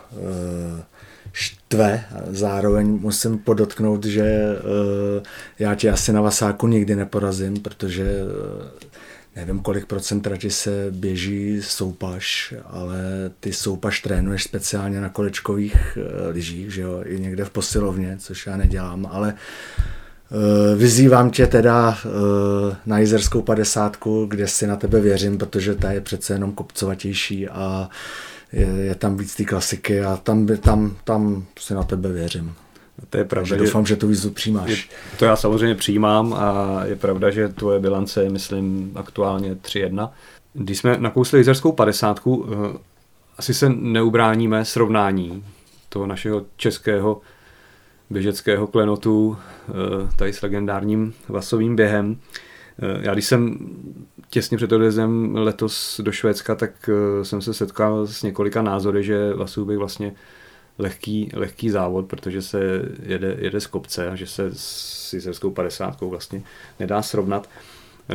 štve. 1.33 2.05
Zároveň 2.27 2.87
musím 2.87 3.39
podotknout, 3.39 4.05
že 4.05 4.23
uh, 4.25 5.23
já 5.59 5.75
tě 5.75 5.91
asi 5.91 6.13
na 6.13 6.21
Vasáku 6.21 6.67
nikdy 6.67 6.97
neporazím, 6.97 7.61
protože 7.61 8.05
uh, 8.05 8.69
nevím, 9.37 9.59
kolik 9.59 9.87
procent 9.87 10.21
trati 10.21 10.51
se 10.51 10.87
běží 10.91 11.63
soupaš, 11.63 12.55
ale 12.67 12.99
ty 13.41 13.53
soupaš 13.53 14.01
trénuješ 14.01 14.43
speciálně 14.43 15.01
na 15.01 15.09
kolečkových 15.09 15.99
uh, 16.01 16.05
lyžích, 16.31 16.75
že 16.75 16.83
jo, 16.83 17.03
i 17.05 17.21
někde 17.21 17.45
v 17.45 17.51
posilovně, 17.51 18.17
což 18.21 18.47
já 18.47 18.57
nedělám, 18.57 19.09
ale 19.13 19.35
uh, 20.31 20.79
vyzývám 20.79 21.31
tě 21.31 21.47
teda 21.47 21.89
uh, 22.05 22.75
na 22.87 22.99
jizerskou 22.99 23.43
padesátku, 23.43 24.27
kde 24.27 24.49
si 24.49 24.67
na 24.67 24.77
tebe 24.77 25.01
věřím, 25.01 25.39
protože 25.39 25.75
ta 25.75 25.93
je 25.93 26.01
přece 26.01 26.35
jenom 26.35 26.53
kopcovatější 26.53 27.49
a 27.49 27.89
je, 28.53 28.67
je 28.67 28.95
tam 28.95 29.17
víc 29.17 29.35
té 29.35 29.45
klasiky 29.45 30.01
a 30.01 30.17
tam, 30.17 30.47
tam, 30.47 30.97
tam 31.05 31.47
si 31.59 31.75
na 31.75 31.83
tebe 31.83 32.13
věřím. 32.13 32.55
To 33.11 33.19
je 33.19 33.25
pravda. 33.25 33.49
Takže 33.49 33.65
doufám, 33.65 33.87
že 33.87 33.97
tu 33.97 34.09
výzvu 34.09 34.31
přijímáš. 34.31 34.71
Je, 34.71 34.77
to 35.19 35.25
já 35.25 35.37
samozřejmě 35.37 35.75
přijímám 35.75 36.35
a 36.35 36.81
je 36.85 36.97
pravda, 36.97 37.31
že 37.31 37.49
tvoje 37.49 37.81
bilance 37.81 38.23
je, 38.23 38.31
myslím, 38.31 38.93
aktuálně 38.95 39.55
3-1. 39.55 40.11
Když 40.53 40.79
jsme 40.79 40.97
nakousli 40.99 41.39
jizerskou 41.39 41.73
padesátku, 41.73 42.47
eh, 42.49 42.79
asi 43.39 43.55
se 43.55 43.69
neubráníme 43.69 44.65
srovnání 44.65 45.45
toho 45.89 46.07
našeho 46.07 46.43
českého 46.57 47.21
běžeckého 48.11 48.67
klenotu 48.67 49.37
eh, 49.69 49.73
tady 50.17 50.33
s 50.33 50.43
legendárním 50.43 51.15
vasovým 51.29 51.77
během. 51.77 52.17
Eh, 52.83 52.99
já 53.01 53.13
když 53.13 53.27
jsem 53.27 53.59
těsně 54.31 54.57
před 54.57 54.73
odjezdem 54.73 55.37
letos 55.37 56.01
do 56.05 56.13
Švédska, 56.13 56.55
tak 56.55 56.91
jsem 57.23 57.43
se 57.43 57.55
setkal 57.55 58.07
s 58.07 58.23
několika 58.23 58.63
názory, 58.63 59.05
že 59.05 59.35
Vasubik 59.35 59.79
vlastně 59.79 60.15
lehký, 60.79 61.31
lehký 61.35 61.71
závod, 61.71 62.07
protože 62.07 62.43
se 62.43 62.61
jede, 63.03 63.37
jede 63.39 63.61
z 63.61 63.67
kopce 63.67 64.11
a 64.11 64.15
že 64.15 64.27
se 64.27 64.51
s 64.53 65.13
jizerskou 65.13 65.51
50 65.51 66.01
vlastně 66.01 66.43
nedá 66.81 67.03
srovnat. 67.03 67.49
Eh, 68.11 68.15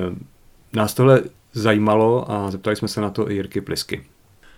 nás 0.74 0.93
tohle 0.93 1.22
zajímalo 1.54 2.32
a 2.32 2.52
zeptali 2.52 2.76
jsme 2.76 2.88
se 2.88 3.02
na 3.02 3.10
to 3.10 3.32
i 3.32 3.34
Jirky 3.34 3.62
Plisky. 3.62 4.06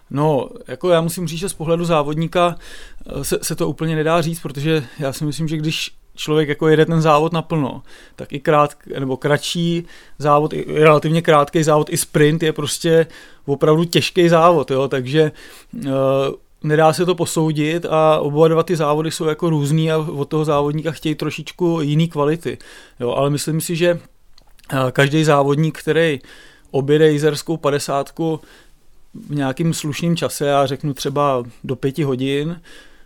No, 0.09 0.49
jako 0.67 0.89
já 0.89 1.01
musím 1.01 1.27
říct, 1.27 1.39
že 1.39 1.49
z 1.49 1.53
pohledu 1.53 1.85
závodníka 1.85 2.55
se, 3.21 3.39
se 3.41 3.55
to 3.55 3.69
úplně 3.69 3.95
nedá 3.95 4.21
říct, 4.21 4.39
protože 4.39 4.83
já 4.99 5.13
si 5.13 5.25
myslím, 5.25 5.47
že 5.47 5.57
když 5.57 5.91
člověk 6.15 6.49
jako 6.49 6.67
jede 6.67 6.85
ten 6.85 7.01
závod 7.01 7.33
naplno, 7.33 7.83
tak 8.15 8.33
i 8.33 8.39
krát, 8.39 8.75
nebo 8.99 9.17
kratší 9.17 9.85
závod, 10.17 10.53
i 10.53 10.65
relativně 10.67 11.21
krátký 11.21 11.63
závod, 11.63 11.89
i 11.89 11.97
sprint 11.97 12.43
je 12.43 12.53
prostě 12.53 13.07
opravdu 13.45 13.83
těžký 13.83 14.29
závod, 14.29 14.71
jo, 14.71 14.87
takže 14.87 15.31
uh, 15.75 15.91
nedá 16.63 16.93
se 16.93 17.05
to 17.05 17.15
posoudit 17.15 17.85
a 17.85 18.19
oba 18.19 18.47
dva 18.47 18.63
ty 18.63 18.75
závody 18.75 19.11
jsou 19.11 19.25
jako 19.25 19.49
různý 19.49 19.91
a 19.91 19.97
od 19.97 20.25
toho 20.25 20.45
závodníka 20.45 20.91
chtějí 20.91 21.15
trošičku 21.15 21.79
jiný 21.81 22.07
kvality, 22.07 22.57
jo, 22.99 23.11
ale 23.11 23.29
myslím 23.29 23.61
si, 23.61 23.75
že 23.75 23.99
každý 24.91 25.23
závodník, 25.23 25.79
který 25.79 26.19
objede 26.71 27.11
jizerskou 27.11 27.57
padesátku 27.57 28.39
v 29.13 29.35
nějakým 29.35 29.73
slušným 29.73 30.15
čase, 30.15 30.45
já 30.45 30.65
řeknu 30.65 30.93
třeba 30.93 31.43
do 31.63 31.75
pěti 31.75 32.03
hodin, 32.03 32.61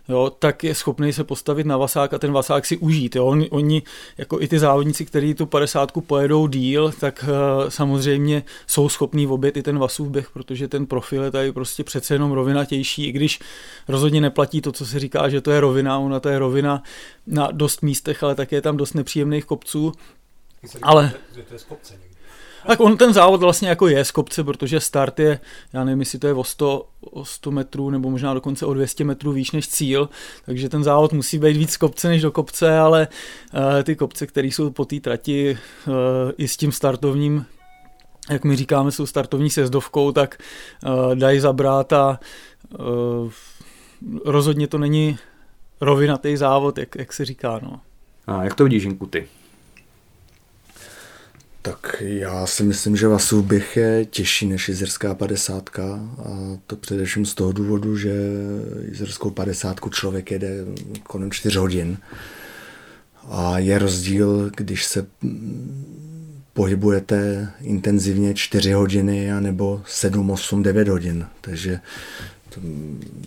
jo, 0.08 0.30
tak 0.38 0.64
je 0.64 0.74
schopný 0.74 1.12
se 1.12 1.24
postavit 1.24 1.66
na 1.66 1.76
vasák 1.76 2.14
a 2.14 2.18
ten 2.18 2.32
vasák 2.32 2.66
si 2.66 2.76
užít. 2.76 3.16
Jo. 3.16 3.26
Oni, 3.26 3.50
oni, 3.50 3.82
jako 4.18 4.40
i 4.40 4.48
ty 4.48 4.58
závodníci, 4.58 5.04
kteří 5.04 5.34
tu 5.34 5.46
50 5.46 5.92
pojedou 6.06 6.46
díl, 6.46 6.92
tak 7.00 7.24
uh, 7.28 7.68
samozřejmě 7.68 8.42
jsou 8.66 8.88
schopní 8.88 9.26
obět 9.26 9.56
i 9.56 9.62
ten 9.62 9.78
vasův 9.78 10.08
běh, 10.08 10.30
protože 10.30 10.68
ten 10.68 10.86
profil 10.86 11.22
je 11.22 11.30
tady 11.30 11.52
prostě 11.52 11.84
přece 11.84 12.14
jenom 12.14 12.32
rovinatější, 12.32 13.06
i 13.06 13.12
když 13.12 13.40
rozhodně 13.88 14.20
neplatí 14.20 14.60
to, 14.60 14.72
co 14.72 14.86
se 14.86 14.98
říká, 14.98 15.28
že 15.28 15.40
to 15.40 15.50
je 15.50 15.60
rovina, 15.60 15.98
ona 15.98 16.20
to 16.20 16.28
je 16.28 16.38
rovina 16.38 16.82
na 17.26 17.48
dost 17.52 17.82
místech, 17.82 18.22
ale 18.22 18.34
také 18.34 18.56
je 18.56 18.62
tam 18.62 18.76
dost 18.76 18.94
nepříjemných 18.94 19.44
kopců. 19.44 19.92
Ale... 20.82 21.12
Že 21.34 21.42
to 21.42 21.54
je 21.54 21.58
z 21.58 21.64
kopce 21.64 22.06
tak 22.66 22.80
on 22.80 22.96
ten 22.96 23.12
závod 23.12 23.40
vlastně 23.40 23.68
jako 23.68 23.88
je 23.88 24.04
z 24.04 24.10
kopce, 24.10 24.44
protože 24.44 24.80
start 24.80 25.18
je, 25.18 25.40
já 25.72 25.84
nevím, 25.84 26.00
jestli 26.00 26.18
to 26.18 26.26
je 26.26 26.34
o 26.34 26.44
100, 26.44 26.88
o 27.00 27.24
100 27.24 27.50
metrů 27.50 27.90
nebo 27.90 28.10
možná 28.10 28.34
dokonce 28.34 28.66
o 28.66 28.74
200 28.74 29.04
metrů 29.04 29.32
výš 29.32 29.50
než 29.50 29.68
cíl, 29.68 30.08
takže 30.46 30.68
ten 30.68 30.84
závod 30.84 31.12
musí 31.12 31.38
být 31.38 31.56
víc 31.56 31.76
kopce 31.76 32.08
než 32.08 32.22
do 32.22 32.30
kopce, 32.30 32.78
ale 32.78 33.08
uh, 33.54 33.82
ty 33.82 33.96
kopce, 33.96 34.26
které 34.26 34.48
jsou 34.48 34.70
po 34.70 34.84
té 34.84 35.00
trati 35.00 35.58
uh, 35.86 35.94
i 36.38 36.48
s 36.48 36.56
tím 36.56 36.72
startovním 36.72 37.46
jak 38.30 38.44
my 38.44 38.56
říkáme, 38.56 38.92
jsou 38.92 39.06
startovní 39.06 39.50
sezdovkou, 39.50 40.12
tak 40.12 40.38
uh, 40.86 41.14
dají 41.14 41.40
zabrat 41.40 41.92
a 41.92 42.20
uh, 42.78 43.30
rozhodně 44.24 44.66
to 44.66 44.78
není 44.78 45.18
rovinatý 45.80 46.36
závod, 46.36 46.78
jak, 46.78 46.96
jak 46.96 47.12
se 47.12 47.24
říká. 47.24 47.60
No. 47.62 47.80
A 48.26 48.44
jak 48.44 48.54
to 48.54 48.64
vidíš, 48.64 48.82
Žinku, 48.82 49.06
ty? 49.06 49.28
Tak 51.66 51.96
já 52.00 52.46
si 52.46 52.62
myslím, 52.62 52.96
že 52.96 53.08
bych 53.42 53.76
je 53.76 54.04
těžší 54.04 54.46
než 54.46 54.68
jizerská 54.68 55.14
padesátka 55.14 55.82
a 56.18 56.58
to 56.66 56.76
především 56.76 57.26
z 57.26 57.34
toho 57.34 57.52
důvodu, 57.52 57.96
že 57.96 58.12
jizerskou 58.90 59.30
padesátku 59.30 59.90
člověk 59.90 60.30
jede 60.30 60.48
kolem 61.02 61.30
4 61.30 61.58
hodin 61.58 61.98
a 63.28 63.58
je 63.58 63.78
rozdíl, 63.78 64.50
když 64.56 64.84
se 64.84 65.06
pohybujete 66.52 67.48
intenzivně 67.60 68.34
4 68.34 68.72
hodiny 68.72 69.30
nebo 69.40 69.82
7, 69.86 70.30
8, 70.30 70.62
9 70.62 70.88
hodin. 70.88 71.26
Takže 71.40 71.80
to, 72.56 72.62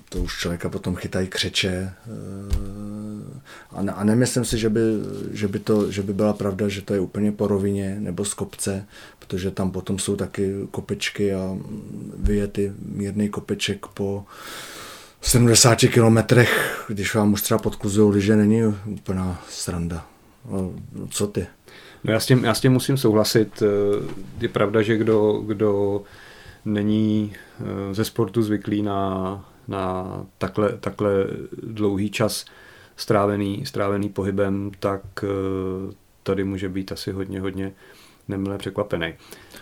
to 0.09 0.23
už 0.23 0.39
člověka 0.39 0.69
potom 0.69 0.95
chytají 0.95 1.27
křeče. 1.27 1.69
Eh, 1.69 3.39
a, 3.71 3.81
ne, 3.81 3.91
a 3.91 4.03
nemyslím 4.03 4.45
si, 4.45 4.57
že 4.57 4.69
by, 4.69 4.79
že, 5.31 5.47
by 5.47 5.59
to, 5.59 5.91
že 5.91 6.01
by 6.01 6.13
byla 6.13 6.33
pravda, 6.33 6.67
že 6.67 6.81
to 6.81 6.93
je 6.93 6.99
úplně 6.99 7.31
po 7.31 7.47
rovině 7.47 7.97
nebo 7.99 8.25
z 8.25 8.33
kopce, 8.33 8.85
protože 9.19 9.51
tam 9.51 9.71
potom 9.71 9.99
jsou 9.99 10.15
taky 10.15 10.53
kopečky 10.71 11.33
a 11.33 11.57
vyjety 12.17 12.73
mírný 12.85 13.29
kopeček 13.29 13.85
po 13.87 14.25
70 15.21 15.75
kilometrech, 15.75 16.83
když 16.87 17.15
vám 17.15 17.33
už 17.33 17.41
třeba 17.41 17.57
podkluzují 17.57 18.13
lyže, 18.13 18.35
není 18.35 18.75
úplná 18.85 19.43
sranda. 19.49 20.05
No, 20.51 20.73
co 21.09 21.27
ty? 21.27 21.47
No 22.03 22.13
já 22.13 22.19
s, 22.19 22.25
tím, 22.25 22.43
já 22.43 22.53
s 22.53 22.61
tím 22.61 22.71
musím 22.71 22.97
souhlasit. 22.97 23.63
Eh, 23.63 24.05
je 24.39 24.49
pravda, 24.49 24.81
že 24.81 24.97
kdo, 24.97 25.43
kdo 25.45 26.01
není 26.73 27.33
eh, 27.59 27.93
ze 27.93 28.05
sportu 28.05 28.41
zvyklý 28.41 28.81
na, 28.81 29.45
na 29.67 30.05
takhle, 30.37 30.77
takhle 30.77 31.11
dlouhý 31.63 32.09
čas 32.09 32.45
strávený, 32.95 33.65
strávený 33.65 34.09
pohybem, 34.09 34.71
tak 34.79 35.01
eh, 35.23 35.27
tady 36.23 36.43
může 36.43 36.69
být 36.69 36.91
asi 36.91 37.11
hodně, 37.11 37.41
hodně 37.41 37.71
nemile 38.27 38.57
překvapený. 38.57 39.13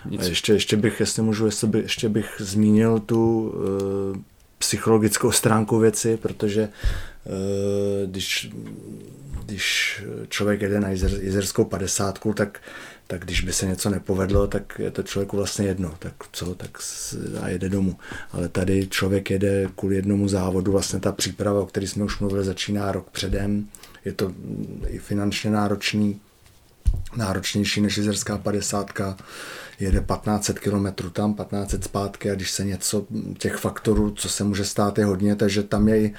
Nic. 0.10 0.22
A 0.22 0.24
ještě, 0.24 0.54
ještě 0.54 0.78
bych, 0.78 1.00
jestli 1.00 1.22
můžu, 1.22 1.46
jestli 1.46 1.67
by, 1.67 1.80
ještě 1.80 2.10
bych 2.10 2.36
zmínil 2.39 3.00
tu 3.00 3.50
uh, 3.50 4.17
psychologickou 4.58 5.32
stránku 5.32 5.80
věci, 5.80 6.17
protože 6.17 6.70
uh, 7.26 8.12
když, 8.12 8.52
když 9.46 10.02
člověk 10.30 10.62
jede 10.62 10.80
na 10.80 10.89
jezer, 10.89 11.12
jezerskou 11.22 11.65
padesátku, 11.65 12.34
tak 12.34 12.62
tak 13.08 13.26
když 13.26 13.41
by 13.41 13.54
se 13.54 13.65
něco 13.65 13.89
nepovedlo, 13.89 14.48
tak 14.48 14.80
je 14.80 14.91
to 14.91 15.04
člověku 15.04 15.38
vlastně 15.38 15.67
jedno, 15.67 15.96
tak 16.00 16.13
co, 16.32 16.56
tak 16.56 16.78
a 17.41 17.50
jede 17.50 17.70
domů. 17.70 17.98
Ale 18.32 18.50
tady 18.50 18.88
člověk 18.88 19.32
jede 19.32 19.70
kvůli 19.76 19.96
jednomu 19.96 20.28
závodu, 20.28 20.72
vlastně 20.72 21.00
ta 21.00 21.12
příprava, 21.12 21.62
o 21.62 21.65
které 21.65 21.88
jsme 21.88 22.04
už 22.04 22.20
mluvili, 22.20 22.46
začíná 22.46 22.91
rok 22.91 23.10
předem, 23.10 23.67
je 24.06 24.13
to 24.13 24.32
i 24.88 25.00
finančně 25.00 25.52
náročný, 25.52 26.20
náročnější 27.15 27.82
než 27.82 27.98
jezerská 27.98 28.38
padesátka, 28.38 29.17
jede 29.80 30.00
1500 30.00 30.60
km 30.60 31.10
tam, 31.12 31.34
1500 31.34 31.84
zpátky 31.84 32.32
a 32.32 32.36
když 32.36 32.52
se 32.52 32.65
něco, 32.65 33.06
těch 33.38 33.56
faktorů, 33.56 34.12
co 34.12 34.30
se 34.30 34.43
může 34.43 34.65
stát, 34.65 34.98
je 34.98 35.06
hodně, 35.06 35.36
takže 35.36 35.63
tam 35.63 35.88
je 35.88 36.00
i 36.00 36.13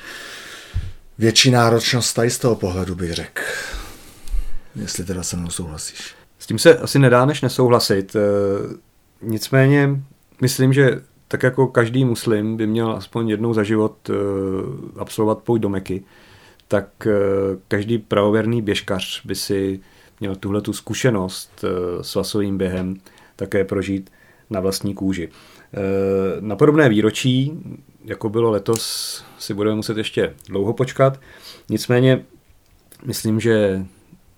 větší 1.19 1.51
náročnost 1.51 2.15
tady 2.15 2.31
z 2.31 2.39
toho 2.39 2.57
pohledu, 2.57 2.95
bych 2.95 3.13
řekl. 3.13 3.43
Jestli 4.77 5.05
teda 5.05 5.23
se 5.23 5.37
mnou 5.37 5.51
souhlasíš. 5.51 6.18
S 6.39 6.47
tím 6.47 6.59
se 6.59 6.79
asi 6.79 6.99
nedá 6.99 7.25
než 7.27 7.41
nesouhlasit. 7.41 8.17
Eh, 8.17 8.21
nicméně 9.23 9.91
myslím, 10.41 10.73
že 10.73 11.01
tak 11.29 11.43
jako 11.43 11.67
každý 11.67 12.05
muslim 12.05 12.57
by 12.57 12.67
měl 12.67 12.93
aspoň 12.93 13.29
jednou 13.29 13.55
za 13.55 13.63
život 13.63 14.11
eh, 14.11 14.15
absolvovat 14.99 15.39
půjď 15.39 15.63
do 15.63 15.69
Meky, 15.69 16.05
tak 16.69 17.07
eh, 17.07 17.13
každý 17.69 17.99
pravověrný 17.99 18.63
běžkař 18.63 19.25
by 19.25 19.35
si 19.35 19.81
měl 20.21 20.37
tuhle 20.37 20.61
tu 20.61 20.73
zkušenost 20.73 21.65
s 22.03 22.15
vasovým 22.15 22.59
během 22.59 22.97
také 23.37 23.65
prožít 23.65 24.11
na 24.51 24.61
vlastní 24.61 24.95
kůži. 24.95 25.29
Na 26.41 26.57
podobné 26.57 26.89
výročí, 26.89 27.53
jako 28.05 28.29
bylo 28.29 28.51
letos, 28.51 29.25
si 29.39 29.55
budeme 29.55 29.77
muset 29.77 29.97
ještě 29.97 30.35
dlouho 30.49 30.73
počkat. 30.73 31.21
Nicméně 31.69 32.25
myslím, 33.05 33.41
že 33.41 33.87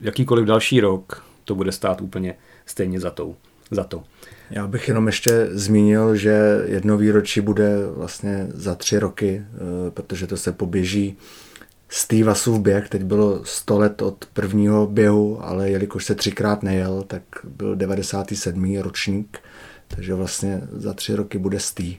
jakýkoliv 0.01 0.45
další 0.45 0.81
rok 0.81 1.30
to 1.45 1.55
bude 1.55 1.73
stát 1.73 2.01
úplně 2.01 2.35
stejně 2.67 3.01
za, 3.01 3.11
tou, 3.11 3.37
za 3.71 3.85
to. 3.85 4.03
Já 4.51 4.67
bych 4.67 4.89
jenom 4.89 5.07
ještě 5.07 5.49
zmínil, 5.51 6.17
že 6.17 6.63
jedno 6.65 6.97
výročí 6.97 7.41
bude 7.41 7.87
vlastně 7.87 8.47
za 8.55 8.75
tři 8.75 8.99
roky, 8.99 9.43
eh, 9.45 9.91
protože 9.91 10.27
to 10.27 10.37
se 10.37 10.53
poběží 10.53 11.17
Stevasův 11.93 12.61
běh, 12.61 12.89
teď 12.89 13.03
bylo 13.03 13.45
100 13.45 13.79
let 13.79 14.03
od 14.03 14.25
prvního 14.33 14.87
běhu, 14.87 15.45
ale 15.45 15.71
jelikož 15.71 16.05
se 16.05 16.15
třikrát 16.15 16.63
nejel, 16.63 17.03
tak 17.03 17.23
byl 17.45 17.77
97. 17.77 18.79
ročník, 18.83 19.39
takže 19.89 20.15
vlastně 20.15 20.61
za 20.73 20.95
tři 20.95 21.15
roky 21.15 21.39
bude 21.39 21.61
Stý. 21.61 21.99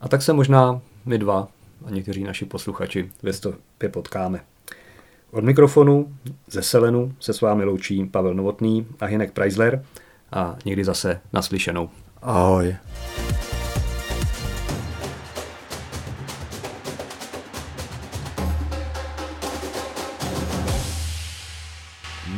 A 0.00 0.08
tak 0.08 0.22
se 0.22 0.32
možná 0.32 0.80
my 1.06 1.18
dva 1.18 1.48
a 1.86 1.90
někteří 1.90 2.24
naši 2.24 2.44
posluchači 2.44 3.10
ve 3.22 3.32
stopě 3.32 3.88
potkáme. 3.88 4.40
Od 5.34 5.44
mikrofonu 5.44 6.14
ze 6.46 6.62
Selenu 6.62 7.14
se 7.20 7.32
s 7.32 7.40
vámi 7.40 7.64
loučí 7.64 8.06
Pavel 8.06 8.34
Novotný 8.34 8.86
a 9.00 9.04
Hinek 9.04 9.32
Preisler 9.32 9.84
a 10.32 10.56
někdy 10.64 10.84
zase 10.84 11.20
naslyšenou. 11.32 11.90
Ahoj. 12.22 12.76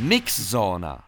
Mix 0.01 0.39
Zóna. 0.39 1.07